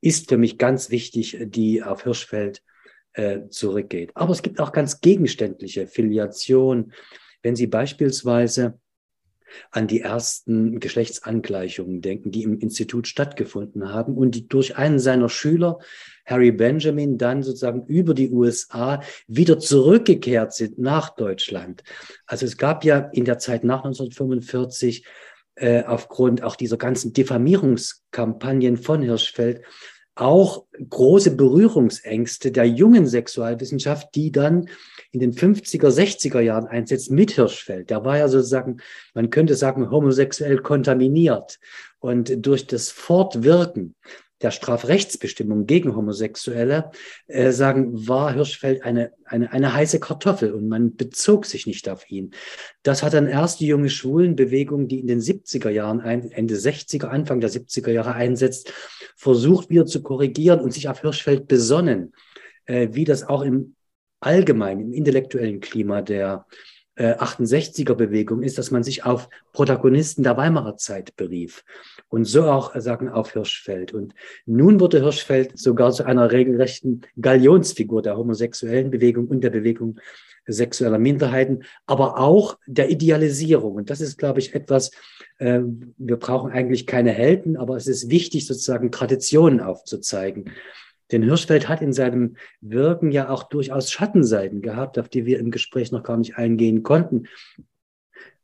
ist 0.00 0.28
für 0.28 0.38
mich 0.38 0.58
ganz 0.58 0.90
wichtig, 0.90 1.38
die 1.40 1.82
auf 1.82 2.02
Hirschfeld 2.04 2.62
äh, 3.12 3.48
zurückgeht. 3.48 4.12
Aber 4.14 4.32
es 4.32 4.42
gibt 4.42 4.60
auch 4.60 4.72
ganz 4.72 5.00
gegenständliche 5.00 5.86
Filiation. 5.86 6.92
Wenn 7.42 7.56
Sie 7.56 7.66
beispielsweise 7.66 8.78
an 9.70 9.86
die 9.86 10.00
ersten 10.00 10.80
Geschlechtsangleichungen 10.80 12.00
denken, 12.00 12.30
die 12.30 12.42
im 12.42 12.58
Institut 12.58 13.08
stattgefunden 13.08 13.92
haben 13.92 14.16
und 14.16 14.34
die 14.34 14.48
durch 14.48 14.76
einen 14.76 14.98
seiner 14.98 15.28
Schüler, 15.28 15.78
Harry 16.26 16.52
Benjamin, 16.52 17.18
dann 17.18 17.42
sozusagen 17.42 17.86
über 17.86 18.14
die 18.14 18.30
USA 18.30 19.02
wieder 19.26 19.58
zurückgekehrt 19.58 20.54
sind 20.54 20.78
nach 20.78 21.10
Deutschland. 21.10 21.82
Also 22.26 22.46
es 22.46 22.56
gab 22.56 22.84
ja 22.84 22.98
in 23.12 23.24
der 23.24 23.38
Zeit 23.38 23.64
nach 23.64 23.84
1945 23.84 25.04
äh, 25.56 25.82
aufgrund 25.84 26.42
auch 26.42 26.56
dieser 26.56 26.76
ganzen 26.76 27.12
Diffamierungskampagnen 27.12 28.76
von 28.76 29.02
Hirschfeld 29.02 29.62
auch 30.14 30.66
große 30.88 31.34
Berührungsängste 31.36 32.52
der 32.52 32.66
jungen 32.66 33.06
Sexualwissenschaft, 33.06 34.14
die 34.14 34.32
dann 34.32 34.68
in 35.12 35.20
den 35.20 35.32
50er, 35.32 35.88
60er 35.88 36.40
Jahren 36.40 36.66
einsetzt 36.66 37.10
mit 37.10 37.32
Hirschfeld. 37.32 37.90
Der 37.90 38.04
war 38.04 38.18
ja 38.18 38.28
sozusagen, 38.28 38.78
man 39.14 39.30
könnte 39.30 39.56
sagen, 39.56 39.90
homosexuell 39.90 40.58
kontaminiert. 40.58 41.58
Und 41.98 42.46
durch 42.46 42.66
das 42.66 42.90
Fortwirken 42.90 43.94
der 44.42 44.50
Strafrechtsbestimmung 44.50 45.66
gegen 45.66 45.94
Homosexuelle 45.94 46.90
äh, 47.26 47.50
sagen, 47.50 48.08
war 48.08 48.32
Hirschfeld 48.32 48.82
eine, 48.84 49.12
eine, 49.24 49.52
eine 49.52 49.74
heiße 49.74 50.00
Kartoffel 50.00 50.52
und 50.52 50.66
man 50.66 50.96
bezog 50.96 51.44
sich 51.44 51.66
nicht 51.66 51.88
auf 51.88 52.10
ihn. 52.10 52.30
Das 52.82 53.02
hat 53.02 53.12
dann 53.12 53.26
erst 53.26 53.60
die 53.60 53.66
junge 53.66 53.90
Schwulenbewegung, 53.90 54.88
die 54.88 55.00
in 55.00 55.08
den 55.08 55.20
70er 55.20 55.68
Jahren, 55.68 56.00
Ende 56.00 56.54
60er, 56.54 57.08
Anfang 57.08 57.40
der 57.40 57.50
70er 57.50 57.90
Jahre 57.90 58.14
einsetzt, 58.14 58.72
versucht 59.16 59.68
wieder 59.68 59.84
zu 59.84 60.02
korrigieren 60.02 60.60
und 60.60 60.72
sich 60.72 60.88
auf 60.88 61.02
Hirschfeld 61.02 61.46
besonnen, 61.46 62.12
äh, 62.64 62.88
wie 62.92 63.04
das 63.04 63.24
auch 63.24 63.42
im 63.42 63.74
allgemein 64.20 64.80
im 64.80 64.92
intellektuellen 64.92 65.60
Klima 65.60 66.02
der 66.02 66.46
äh, 66.96 67.14
68er 67.14 67.94
Bewegung 67.94 68.42
ist, 68.42 68.58
dass 68.58 68.70
man 68.70 68.82
sich 68.82 69.04
auf 69.04 69.28
Protagonisten 69.52 70.22
der 70.22 70.36
Weimarer 70.36 70.76
Zeit 70.76 71.16
berief. 71.16 71.64
Und 72.08 72.26
so 72.26 72.44
auch 72.44 72.74
äh, 72.74 72.80
sagen 72.80 73.08
auf 73.08 73.32
Hirschfeld. 73.32 73.94
Und 73.94 74.14
nun 74.44 74.80
wurde 74.80 75.00
Hirschfeld 75.00 75.58
sogar 75.58 75.92
zu 75.92 76.04
einer 76.04 76.30
regelrechten 76.30 77.02
Galionsfigur 77.20 78.02
der 78.02 78.16
homosexuellen 78.16 78.90
Bewegung 78.90 79.28
und 79.28 79.42
der 79.42 79.50
Bewegung 79.50 79.98
sexueller 80.46 80.98
Minderheiten, 80.98 81.64
aber 81.86 82.18
auch 82.18 82.58
der 82.66 82.90
Idealisierung. 82.90 83.74
Und 83.74 83.90
das 83.90 84.00
ist, 84.00 84.18
glaube 84.18 84.40
ich, 84.40 84.54
etwas, 84.54 84.90
äh, 85.38 85.60
wir 85.96 86.16
brauchen 86.16 86.50
eigentlich 86.50 86.86
keine 86.86 87.12
Helden, 87.12 87.56
aber 87.56 87.76
es 87.76 87.86
ist 87.86 88.10
wichtig, 88.10 88.46
sozusagen 88.46 88.90
Traditionen 88.90 89.60
aufzuzeigen. 89.60 90.50
Denn 91.12 91.22
Hirschfeld 91.22 91.68
hat 91.68 91.82
in 91.82 91.92
seinem 91.92 92.36
Wirken 92.60 93.10
ja 93.10 93.28
auch 93.28 93.44
durchaus 93.44 93.90
Schattenseiten 93.90 94.62
gehabt, 94.62 94.98
auf 94.98 95.08
die 95.08 95.26
wir 95.26 95.38
im 95.38 95.50
Gespräch 95.50 95.92
noch 95.92 96.02
gar 96.02 96.16
nicht 96.16 96.36
eingehen 96.36 96.82
konnten. 96.82 97.24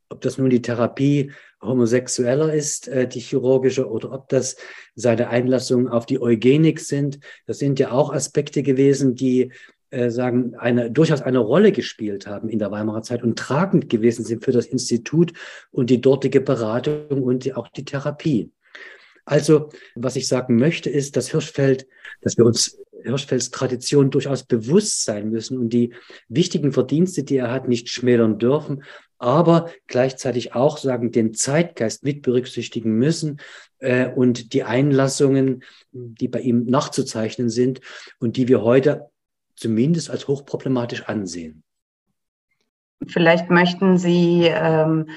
Ob 0.09 0.21
das 0.21 0.39
nun 0.39 0.51
die 0.51 0.63
Therapie 0.63 1.33
homosexueller 1.61 2.53
ist, 2.53 2.89
äh, 2.89 3.09
die 3.09 3.21
chirurgische, 3.21 3.89
oder 3.89 4.13
ob 4.13 4.29
das 4.29 4.57
seine 4.95 5.29
Einlassungen 5.29 5.89
auf 5.89 6.07
die 6.07 6.21
Eugenik 6.21 6.81
sind. 6.81 7.19
Das 7.47 7.59
sind 7.59 7.79
ja 7.79 7.91
auch 7.91 8.13
Aspekte 8.13 8.63
gewesen, 8.63 9.15
die 9.15 9.53
äh, 9.91 10.11
sagen, 10.11 10.55
eine, 10.57 10.91
durchaus 10.91 11.23
eine 11.23 11.39
Rolle 11.39 11.73
gespielt 11.73 12.27
haben 12.27 12.49
in 12.49 12.59
der 12.59 12.71
Weimarer 12.71 13.03
Zeit 13.03 13.23
und 13.23 13.39
tragend 13.39 13.89
gewesen 13.89 14.25
sind 14.25 14.45
für 14.45 14.53
das 14.53 14.67
Institut 14.67 15.33
und 15.71 15.91
die 15.91 16.01
dortige 16.01 16.41
Beratung 16.41 17.23
und 17.23 17.45
die, 17.45 17.55
auch 17.55 17.69
die 17.69 17.85
Therapie. 17.85 18.51
Also, 19.27 19.71
was 19.97 20.15
ich 20.15 20.29
sagen 20.29 20.57
möchte, 20.57 20.89
ist, 20.89 21.17
dass 21.17 21.31
Hirschfeld, 21.31 21.87
dass 22.23 22.39
wir 22.39 22.45
uns 22.45 22.79
Hirschfelds 23.03 23.51
Tradition 23.51 24.11
durchaus 24.11 24.45
bewusst 24.45 25.05
sein 25.05 25.31
müssen 25.31 25.59
und 25.59 25.71
die 25.71 25.93
wichtigen 26.29 26.73
Verdienste, 26.73 27.25
die 27.25 27.37
er 27.37 27.51
hat, 27.51 27.69
nicht 27.69 27.89
schmälern 27.89 28.39
dürfen, 28.39 28.85
aber 29.19 29.71
gleichzeitig 29.89 30.55
auch 30.55 30.79
sagen, 30.79 31.11
den 31.11 31.35
Zeitgeist 31.35 32.05
mit 32.05 32.23
berücksichtigen 32.23 32.93
müssen 32.99 33.41
äh, 33.79 34.09
und 34.09 34.53
die 34.53 34.63
Einlassungen, 34.63 35.65
die 35.91 36.29
bei 36.29 36.41
ihm 36.41 36.65
nachzuzeichnen 36.65 37.49
sind 37.49 37.81
und 38.21 38.37
die 38.37 38.47
wir 38.47 38.63
heute 38.63 39.11
zumindest 39.57 40.09
als 40.09 40.29
hochproblematisch 40.29 41.05
ansehen. 41.09 41.65
Vielleicht 43.09 43.51
möchten 43.51 43.99
Sie 43.99 44.45
ähm, 44.45 45.09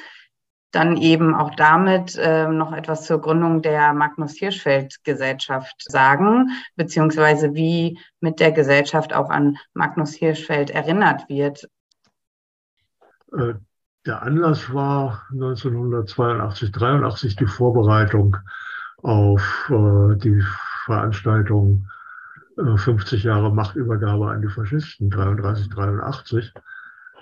dann 0.71 0.97
eben 0.97 1.33
auch 1.33 1.55
damit 1.55 2.15
äh, 2.17 2.47
noch 2.47 2.73
etwas 2.73 3.05
zur 3.05 3.21
Gründung 3.21 3.61
der 3.61 3.93
Magnus 3.93 4.33
Hirschfeld 4.33 5.03
Gesellschaft 5.03 5.75
sagen, 5.79 6.49
beziehungsweise 6.75 7.55
wie 7.55 7.99
mit 8.19 8.39
der 8.39 8.51
Gesellschaft 8.51 9.13
auch 9.13 9.29
an 9.29 9.57
Magnus 9.73 10.13
Hirschfeld 10.13 10.69
erinnert 10.69 11.27
wird. 11.27 11.67
Äh, 13.35 13.55
der 14.05 14.21
Anlass 14.21 14.73
war 14.73 15.23
1982, 15.31 16.71
83 16.71 17.35
die 17.35 17.47
Vorbereitung 17.47 18.37
auf 18.97 19.69
äh, 19.69 20.15
die 20.17 20.41
Veranstaltung 20.85 21.87
äh, 22.57 22.77
50 22.77 23.23
Jahre 23.23 23.53
Machtübergabe 23.53 24.29
an 24.29 24.41
die 24.41 24.47
Faschisten, 24.47 25.09
33, 25.09 25.69
83. 25.69 26.53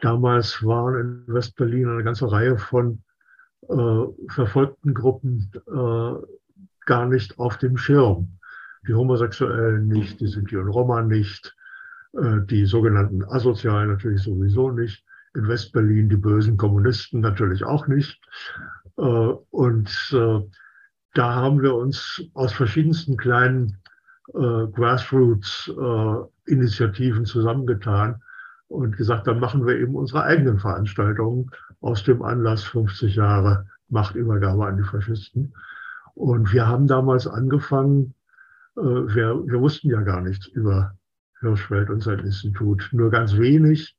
Damals 0.01 0.63
waren 0.63 1.25
in 1.27 1.33
Westberlin 1.33 1.89
eine 1.89 2.03
ganze 2.03 2.31
Reihe 2.31 2.57
von 2.57 3.01
verfolgten 4.29 4.93
Gruppen 4.93 5.51
äh, 5.67 6.13
gar 6.85 7.07
nicht 7.07 7.37
auf 7.37 7.57
dem 7.57 7.77
Schirm. 7.77 8.39
Die 8.87 8.93
Homosexuellen 8.93 9.87
nicht, 9.87 10.19
die 10.19 10.27
Sinti 10.27 10.57
und 10.57 10.69
Roma 10.69 11.01
nicht, 11.01 11.55
äh, 12.13 12.41
die 12.45 12.65
sogenannten 12.65 13.23
Asozialen 13.23 13.89
natürlich 13.89 14.21
sowieso 14.23 14.71
nicht, 14.71 15.03
in 15.35 15.47
Westberlin 15.47 16.09
die 16.09 16.17
bösen 16.17 16.57
Kommunisten 16.57 17.21
natürlich 17.21 17.63
auch 17.63 17.87
nicht. 17.87 18.19
Äh, 18.97 19.01
und 19.01 19.89
äh, 20.13 20.41
da 21.13 21.35
haben 21.35 21.61
wir 21.61 21.75
uns 21.75 22.23
aus 22.33 22.51
verschiedensten 22.53 23.17
kleinen 23.17 23.77
äh, 24.33 24.67
Grassroots-Initiativen 24.67 27.25
zusammengetan 27.25 28.21
und 28.67 28.97
gesagt, 28.97 29.27
dann 29.27 29.39
machen 29.39 29.65
wir 29.65 29.77
eben 29.77 29.95
unsere 29.95 30.23
eigenen 30.23 30.59
Veranstaltungen 30.59 31.51
aus 31.81 32.03
dem 32.03 32.21
Anlass 32.21 32.63
50 32.63 33.15
Jahre 33.15 33.67
Machtübergabe 33.89 34.65
an 34.65 34.77
die 34.77 34.83
Faschisten. 34.83 35.53
Und 36.15 36.51
wir 36.51 36.67
haben 36.67 36.87
damals 36.87 37.27
angefangen, 37.27 38.13
äh, 38.75 38.81
wir, 38.81 39.43
wir 39.45 39.59
wussten 39.61 39.89
ja 39.89 40.01
gar 40.01 40.21
nichts 40.21 40.47
über 40.47 40.93
Hirschfeld 41.39 41.89
und 41.89 42.01
sein 42.01 42.19
Institut, 42.19 42.89
nur 42.91 43.11
ganz 43.11 43.37
wenig. 43.37 43.95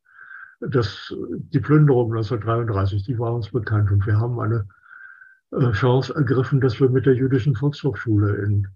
das, 0.61 1.15
die 1.53 1.61
Plünderung 1.61 2.11
1933, 2.13 3.05
die 3.05 3.19
war 3.19 3.33
uns 3.33 3.51
bekannt 3.51 3.93
und 3.93 4.05
wir 4.07 4.19
haben 4.19 4.41
eine 4.41 4.67
äh, 5.53 5.71
Chance 5.71 6.15
ergriffen, 6.15 6.61
dass 6.61 6.81
wir 6.81 6.91
mit 6.91 7.07
der 7.07 7.15
Jüdischen 7.15 7.55
Volkshochschule 7.55 8.35
in 8.45 8.67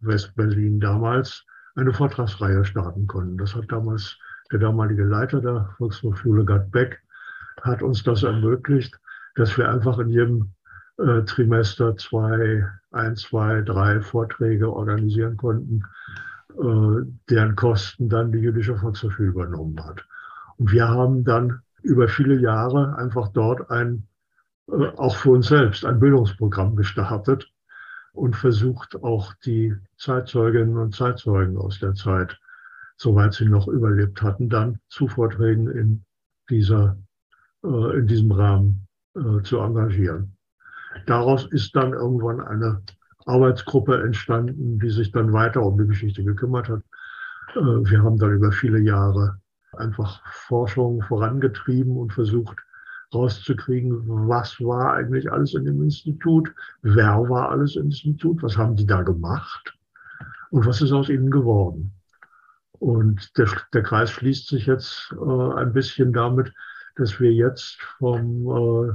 West-Berlin 0.00 0.80
damals 0.80 1.44
eine 1.76 1.92
Vortragsreihe 1.92 2.64
starten 2.64 3.06
konnten. 3.06 3.38
Das 3.38 3.54
hat 3.54 3.70
damals 3.70 4.18
der 4.52 4.58
damalige 4.58 5.04
Leiter 5.04 5.40
der 5.40 5.68
Volkshochschule, 5.78 6.44
Gerd 6.44 6.70
Beck, 6.70 7.02
hat 7.62 7.82
uns 7.82 8.02
das 8.02 8.22
ermöglicht, 8.22 8.98
dass 9.34 9.56
wir 9.56 9.70
einfach 9.70 9.98
in 9.98 10.08
jedem 10.08 10.52
äh, 10.98 11.22
Trimester 11.22 11.96
zwei, 11.96 12.66
ein, 12.90 13.16
zwei, 13.16 13.62
drei 13.62 14.00
Vorträge 14.00 14.72
organisieren 14.72 15.36
konnten, 15.36 15.82
äh, 16.58 17.06
deren 17.28 17.56
Kosten 17.56 18.08
dann 18.08 18.32
die 18.32 18.38
Jüdische 18.38 18.76
Volkshochschule 18.76 19.28
übernommen 19.28 19.82
hat. 19.84 20.04
Und 20.56 20.72
wir 20.72 20.88
haben 20.88 21.24
dann 21.24 21.60
über 21.82 22.08
viele 22.08 22.34
Jahre 22.34 22.96
einfach 22.96 23.28
dort 23.28 23.70
ein, 23.70 24.06
äh, 24.68 24.88
auch 24.96 25.16
für 25.16 25.30
uns 25.30 25.48
selbst, 25.48 25.84
ein 25.84 26.00
Bildungsprogramm 26.00 26.76
gestartet 26.76 27.50
und 28.12 28.36
versucht 28.36 29.02
auch 29.02 29.32
die 29.44 29.74
Zeitzeuginnen 29.96 30.76
und 30.76 30.94
Zeitzeugen 30.94 31.56
aus 31.56 31.78
der 31.78 31.94
Zeit, 31.94 32.38
soweit 33.00 33.32
sie 33.32 33.46
noch 33.46 33.66
überlebt 33.66 34.20
hatten, 34.20 34.50
dann 34.50 34.78
zu 34.88 35.08
Vorträgen 35.08 35.68
in 35.70 36.04
dieser, 36.50 36.98
äh, 37.64 37.98
in 37.98 38.06
diesem 38.06 38.30
Rahmen 38.30 38.86
äh, 39.16 39.42
zu 39.42 39.58
engagieren. 39.58 40.36
Daraus 41.06 41.46
ist 41.50 41.74
dann 41.74 41.94
irgendwann 41.94 42.42
eine 42.42 42.82
Arbeitsgruppe 43.24 44.02
entstanden, 44.02 44.78
die 44.78 44.90
sich 44.90 45.12
dann 45.12 45.32
weiter 45.32 45.62
um 45.62 45.78
die 45.78 45.86
Geschichte 45.86 46.22
gekümmert 46.22 46.68
hat. 46.68 46.82
Äh, 47.54 47.60
wir 47.60 48.02
haben 48.02 48.18
dann 48.18 48.34
über 48.34 48.52
viele 48.52 48.80
Jahre 48.80 49.40
einfach 49.78 50.20
Forschung 50.26 51.00
vorangetrieben 51.02 51.96
und 51.96 52.12
versucht 52.12 52.58
rauszukriegen, 53.14 54.02
was 54.28 54.60
war 54.60 54.92
eigentlich 54.92 55.32
alles 55.32 55.54
in 55.54 55.64
dem 55.64 55.82
Institut, 55.82 56.52
wer 56.82 57.30
war 57.30 57.48
alles 57.48 57.76
im 57.76 57.86
Institut, 57.86 58.42
was 58.42 58.58
haben 58.58 58.76
die 58.76 58.86
da 58.86 59.02
gemacht 59.02 59.74
und 60.50 60.66
was 60.66 60.82
ist 60.82 60.92
aus 60.92 61.08
ihnen 61.08 61.30
geworden. 61.30 61.94
Und 62.80 63.36
der, 63.36 63.46
der 63.74 63.82
Kreis 63.82 64.10
schließt 64.10 64.48
sich 64.48 64.66
jetzt 64.66 65.12
äh, 65.12 65.54
ein 65.54 65.72
bisschen 65.74 66.14
damit, 66.14 66.52
dass 66.96 67.20
wir 67.20 67.30
jetzt 67.30 67.78
vom 67.98 68.46
äh, 68.48 68.92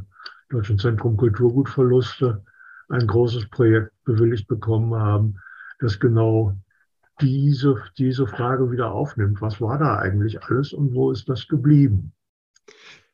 Deutschen 0.49 0.79
Zentrum 0.79 1.17
Kulturgutverluste 1.17 2.43
ein 2.89 3.05
großes 3.05 3.47
Projekt 3.49 3.91
bewilligt 4.03 4.47
bekommen 4.47 4.95
haben, 4.95 5.35
das 5.79 5.99
genau 5.99 6.57
diese, 7.21 7.81
diese 7.99 8.25
Frage 8.25 8.71
wieder 8.71 8.91
aufnimmt. 8.91 9.39
Was 9.41 9.61
war 9.61 9.77
da 9.77 9.99
eigentlich 9.99 10.41
alles 10.41 10.73
und 10.73 10.95
wo 10.95 11.11
ist 11.11 11.29
das 11.29 11.47
geblieben? 11.47 12.11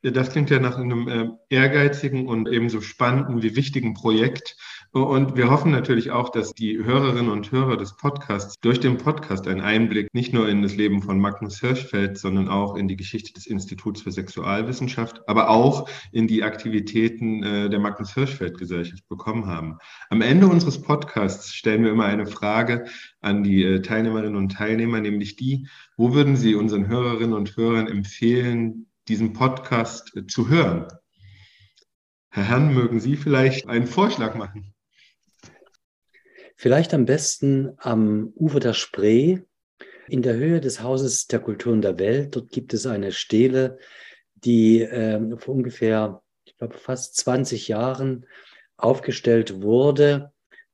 Das 0.02 0.30
klingt 0.30 0.50
ja 0.50 0.58
nach 0.58 0.78
einem 0.78 1.06
äh, 1.06 1.28
ehrgeizigen 1.48 2.26
und 2.26 2.48
ebenso 2.48 2.80
spannenden 2.80 3.40
wie 3.40 3.54
wichtigen 3.54 3.94
Projekt. 3.94 4.56
Und 4.90 5.36
wir 5.36 5.48
hoffen 5.48 5.70
natürlich 5.70 6.10
auch, 6.10 6.30
dass 6.30 6.52
die 6.54 6.76
Hörerinnen 6.82 7.30
und 7.30 7.52
Hörer 7.52 7.76
des 7.76 7.96
Podcasts 7.96 8.56
durch 8.60 8.80
den 8.80 8.98
Podcast 8.98 9.46
einen 9.46 9.60
Einblick 9.60 10.12
nicht 10.12 10.34
nur 10.34 10.48
in 10.48 10.60
das 10.60 10.74
Leben 10.74 11.02
von 11.02 11.20
Magnus 11.20 11.60
Hirschfeld, 11.60 12.18
sondern 12.18 12.48
auch 12.48 12.74
in 12.74 12.88
die 12.88 12.96
Geschichte 12.96 13.32
des 13.32 13.46
Instituts 13.46 14.02
für 14.02 14.10
Sexualwissenschaft, 14.10 15.22
aber 15.28 15.50
auch 15.50 15.88
in 16.10 16.26
die 16.26 16.42
Aktivitäten 16.42 17.44
äh, 17.44 17.70
der 17.70 17.78
Magnus 17.78 18.12
Hirschfeld 18.12 18.58
Gesellschaft 18.58 19.08
bekommen 19.08 19.46
haben. 19.46 19.78
Am 20.10 20.20
Ende 20.20 20.48
unseres 20.48 20.82
Podcasts 20.82 21.54
stellen 21.54 21.84
wir 21.84 21.92
immer 21.92 22.06
eine 22.06 22.26
Frage 22.26 22.86
an 23.20 23.44
die 23.44 23.62
äh, 23.62 23.82
Teilnehmerinnen 23.82 24.36
und 24.36 24.50
Teilnehmer, 24.50 25.00
nämlich 25.00 25.36
die, 25.36 25.68
wo 25.96 26.12
würden 26.12 26.34
Sie 26.36 26.56
unseren 26.56 26.88
Hörerinnen 26.88 27.34
und 27.34 27.56
Hörern 27.56 27.86
empfehlen, 27.86 28.88
diesen 29.08 29.32
Podcast 29.32 30.16
äh, 30.16 30.26
zu 30.26 30.48
hören. 30.48 30.88
Herr 32.30 32.44
Herrn, 32.44 32.72
mögen 32.72 33.00
Sie 33.00 33.16
vielleicht 33.16 33.68
einen 33.68 33.86
Vorschlag 33.86 34.34
machen? 34.34 34.74
Vielleicht 36.56 36.94
am 36.94 37.04
besten 37.04 37.72
am 37.78 38.32
Ufer 38.36 38.60
der 38.60 38.72
Spree, 38.72 39.40
in 40.08 40.22
der 40.22 40.34
Höhe 40.34 40.60
des 40.60 40.82
Hauses 40.82 41.26
der 41.26 41.40
Kulturen 41.40 41.82
der 41.82 41.98
Welt. 41.98 42.36
Dort 42.36 42.50
gibt 42.50 42.74
es 42.74 42.86
eine 42.86 43.12
Stele, 43.12 43.78
die 44.34 44.82
äh, 44.82 45.36
vor 45.38 45.54
ungefähr, 45.54 46.22
ich 46.44 46.56
glaube, 46.56 46.78
fast 46.78 47.16
20 47.16 47.68
Jahren 47.68 48.26
aufgestellt 48.76 49.62
wurde, 49.62 50.32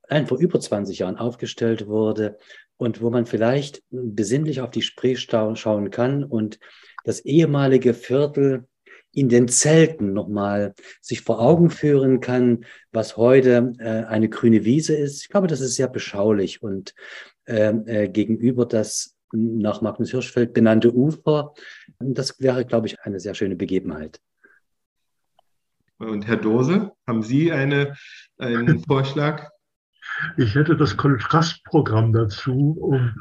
nein, 0.09 0.27
vor 0.27 0.39
über 0.39 0.61
20 0.61 1.01
Jahren 1.01 1.17
aufgestellt 1.17 1.87
wurde 1.87 2.39
und 2.79 3.03
wo 3.03 3.11
man 3.11 3.27
vielleicht 3.27 3.83
besinnlich 3.91 4.63
auf 4.63 4.71
die 4.71 4.83
Spree 4.83 5.17
schauen 5.17 5.91
kann 5.91 6.25
und 6.25 6.59
das 7.05 7.21
ehemalige 7.21 7.93
Viertel 7.93 8.67
in 9.13 9.29
den 9.29 9.49
Zelten 9.49 10.13
nochmal 10.13 10.75
sich 11.01 11.23
vor 11.23 11.41
Augen 11.41 11.71
führen 11.71 12.21
kann, 12.21 12.65
was 12.93 13.17
heute 13.17 13.73
äh, 13.79 14.05
eine 14.05 14.29
grüne 14.29 14.65
Wiese 14.65 14.95
ist. 14.97 15.23
Ich 15.23 15.29
glaube, 15.29 15.49
das 15.49 15.61
ist 15.61 15.75
sehr 15.75 15.89
beschaulich 15.89 16.63
und 16.63 16.95
äh, 17.47 17.71
äh, 17.71 18.09
gegenüber 18.09 18.65
das 18.65 19.17
nach 19.33 19.83
Magnus 19.83 20.11
Hirschfeld 20.11 20.55
benannte 20.55 20.95
Ufer, 20.95 21.53
das 21.99 22.41
wäre, 22.41 22.65
glaube 22.65 22.87
ich, 22.87 22.99
eine 23.01 23.21
sehr 23.21 23.35
schöne 23.35 23.57
Begebenheit. 23.57 24.21
Und 25.99 26.27
Herr 26.27 26.37
Dose, 26.37 26.93
haben 27.07 27.23
Sie 27.23 27.53
eine, 27.53 27.95
einen 28.39 28.81
Vorschlag? 28.81 29.51
Ich 30.37 30.55
hätte 30.55 30.77
das 30.77 30.97
Kontrastprogramm 30.97 32.13
dazu, 32.13 32.77
um 32.81 33.15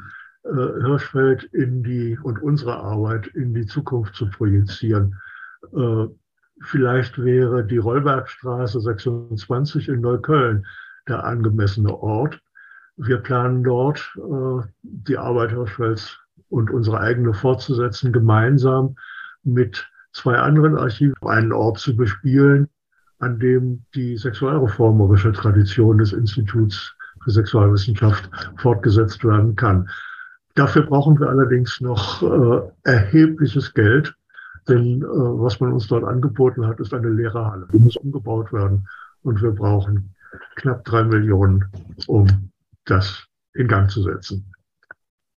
äh, 0.44 0.82
Hirschfeld 0.82 1.44
in 1.44 1.82
die 1.82 2.18
und 2.22 2.40
unsere 2.40 2.76
Arbeit 2.76 3.26
in 3.28 3.54
die 3.54 3.66
Zukunft 3.66 4.14
zu 4.14 4.30
projizieren. 4.30 5.16
Äh, 5.74 6.06
vielleicht 6.62 7.22
wäre 7.22 7.64
die 7.64 7.78
Rollbergstraße 7.78 8.80
26 8.80 9.88
in 9.88 10.00
Neukölln 10.00 10.66
der 11.06 11.24
angemessene 11.24 11.94
Ort. 11.94 12.40
Wir 12.96 13.18
planen 13.18 13.62
dort, 13.62 14.16
äh, 14.16 14.66
die 14.82 15.18
Arbeit 15.18 15.50
Hirschfelds 15.50 16.18
und 16.48 16.70
unsere 16.70 17.00
eigene 17.00 17.34
fortzusetzen, 17.34 18.12
gemeinsam 18.12 18.96
mit 19.44 19.88
zwei 20.12 20.36
anderen 20.36 20.76
Archiven 20.76 21.14
einen 21.22 21.52
Ort 21.52 21.78
zu 21.78 21.96
bespielen, 21.96 22.68
an 23.20 23.38
dem 23.38 23.84
die 23.94 24.16
sexualreformerische 24.16 25.32
Tradition 25.32 25.98
des 25.98 26.12
Instituts 26.12 26.94
für 27.22 27.30
Sexualwissenschaft 27.30 28.30
fortgesetzt 28.56 29.24
werden 29.24 29.56
kann. 29.56 29.88
Dafür 30.54 30.82
brauchen 30.82 31.18
wir 31.18 31.28
allerdings 31.28 31.80
noch 31.80 32.22
äh, 32.22 32.60
erhebliches 32.84 33.74
Geld, 33.74 34.14
denn 34.68 35.02
äh, 35.02 35.06
was 35.06 35.60
man 35.60 35.72
uns 35.72 35.86
dort 35.88 36.04
angeboten 36.04 36.66
hat, 36.66 36.80
ist 36.80 36.94
eine 36.94 37.10
leere 37.10 37.44
Halle. 37.44 37.68
Die 37.72 37.78
muss 37.78 37.96
umgebaut 37.96 38.52
werden 38.52 38.88
und 39.22 39.42
wir 39.42 39.52
brauchen 39.52 40.14
knapp 40.56 40.84
drei 40.84 41.04
Millionen, 41.04 41.64
um 42.06 42.50
das 42.84 43.24
in 43.54 43.68
Gang 43.68 43.90
zu 43.90 44.02
setzen. 44.02 44.52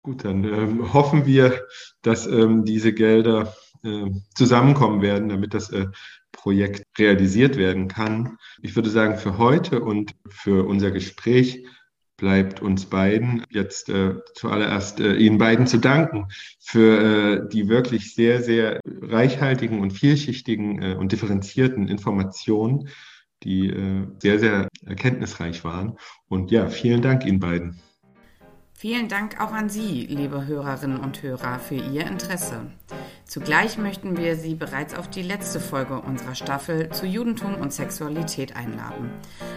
Gut, 0.04 0.26
dann 0.26 0.44
ähm, 0.44 0.94
hoffen 0.94 1.26
wir, 1.26 1.62
dass 2.02 2.26
ähm, 2.26 2.66
diese 2.66 2.92
Gelder 2.92 3.54
äh, 3.84 4.10
zusammenkommen 4.34 5.02
werden, 5.02 5.30
damit 5.30 5.54
das 5.54 5.72
äh, 5.72 5.88
Projekt 6.42 6.84
realisiert 6.98 7.56
werden 7.56 7.88
kann. 7.88 8.38
Ich 8.62 8.76
würde 8.76 8.89
sagen, 8.89 9.18
für 9.18 9.38
heute 9.38 9.82
und 9.82 10.16
für 10.28 10.68
unser 10.68 10.89
Gespräch 10.89 11.66
bleibt 12.18 12.62
uns 12.62 12.86
beiden 12.86 13.44
jetzt 13.50 13.89
äh, 13.89 14.16
zuallererst 14.36 15.00
äh, 15.00 15.16
Ihnen 15.16 15.38
beiden 15.38 15.66
zu 15.66 15.78
danken 15.78 16.28
für 16.60 17.46
äh, 17.46 17.50
die 17.50 17.68
wirklich 17.68 18.14
sehr, 18.14 18.42
sehr 18.44 18.80
reichhaltigen 19.02 19.82
und 19.82 19.92
vielschichtigen 19.92 20.82
äh, 20.82 20.96
und 20.96 21.12
differenzierten 21.12 21.88
Informationen, 21.88 22.89
die 23.44 23.70
äh, 23.70 24.08
sehr, 24.20 24.39
sehr 24.39 24.68
erkenntnisreich 24.86 25.64
waren. 25.64 25.98
Und 26.28 26.52
ja, 26.52 26.70
vielen 26.70 27.02
Dank 27.02 27.26
Ihnen 27.26 27.39
beiden. 27.39 27.80
Vielen 28.74 29.10
Dank 29.10 29.39
auch 29.39 29.52
an 29.52 29.70
Sie, 29.70 30.08
liebe 30.08 30.48
Hörerinnen 30.48 31.00
und 31.00 31.22
Hörer, 31.22 31.60
für 31.60 31.76
Ihr 31.76 32.06
Interesse. 32.08 32.72
Zugleich 33.32 33.78
möchten 33.78 34.18
wir 34.18 34.36
Sie 34.36 34.56
bereits 34.56 34.94
auf 34.94 35.08
die 35.08 35.22
letzte 35.22 35.62
Folge 35.62 36.02
unserer 36.02 36.36
Staffel 36.36 36.90
zu 36.90 37.06
Judentum 37.06 37.56
und 37.56 37.72
Sexualität 37.72 38.58
einladen. 38.58 39.10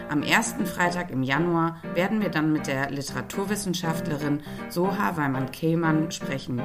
Am 0.09 0.23
ersten 0.23 0.65
Freitag 0.65 1.11
im 1.11 1.25
Januar 1.25 1.83
werden 1.93 2.21
wir 2.21 2.29
dann 2.29 2.53
mit 2.53 2.69
der 2.69 2.93
Literaturwissenschaftlerin 2.93 4.43
Soha 4.69 5.17
Weimann-Kehlmann 5.17 6.13
sprechen, 6.13 6.63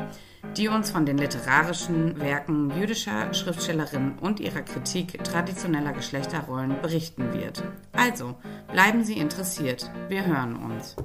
die 0.55 0.67
uns 0.67 0.91
von 0.91 1.07
den 1.07 1.17
literarischen 1.17 2.21
Werken 2.21 2.69
jüdischer 2.79 3.33
Schriftstellerinnen 3.33 4.19
und 4.19 4.39
ihrer 4.39 4.61
Kritik 4.61 5.23
traditioneller 5.23 5.93
Geschlechterrollen 5.93 6.79
berichten 6.79 7.33
wird. 7.33 7.63
Also, 7.91 8.35
bleiben 8.71 9.03
Sie 9.03 9.17
interessiert. 9.17 9.89
Wir 10.09 10.27
hören 10.27 10.55
uns. 10.57 10.95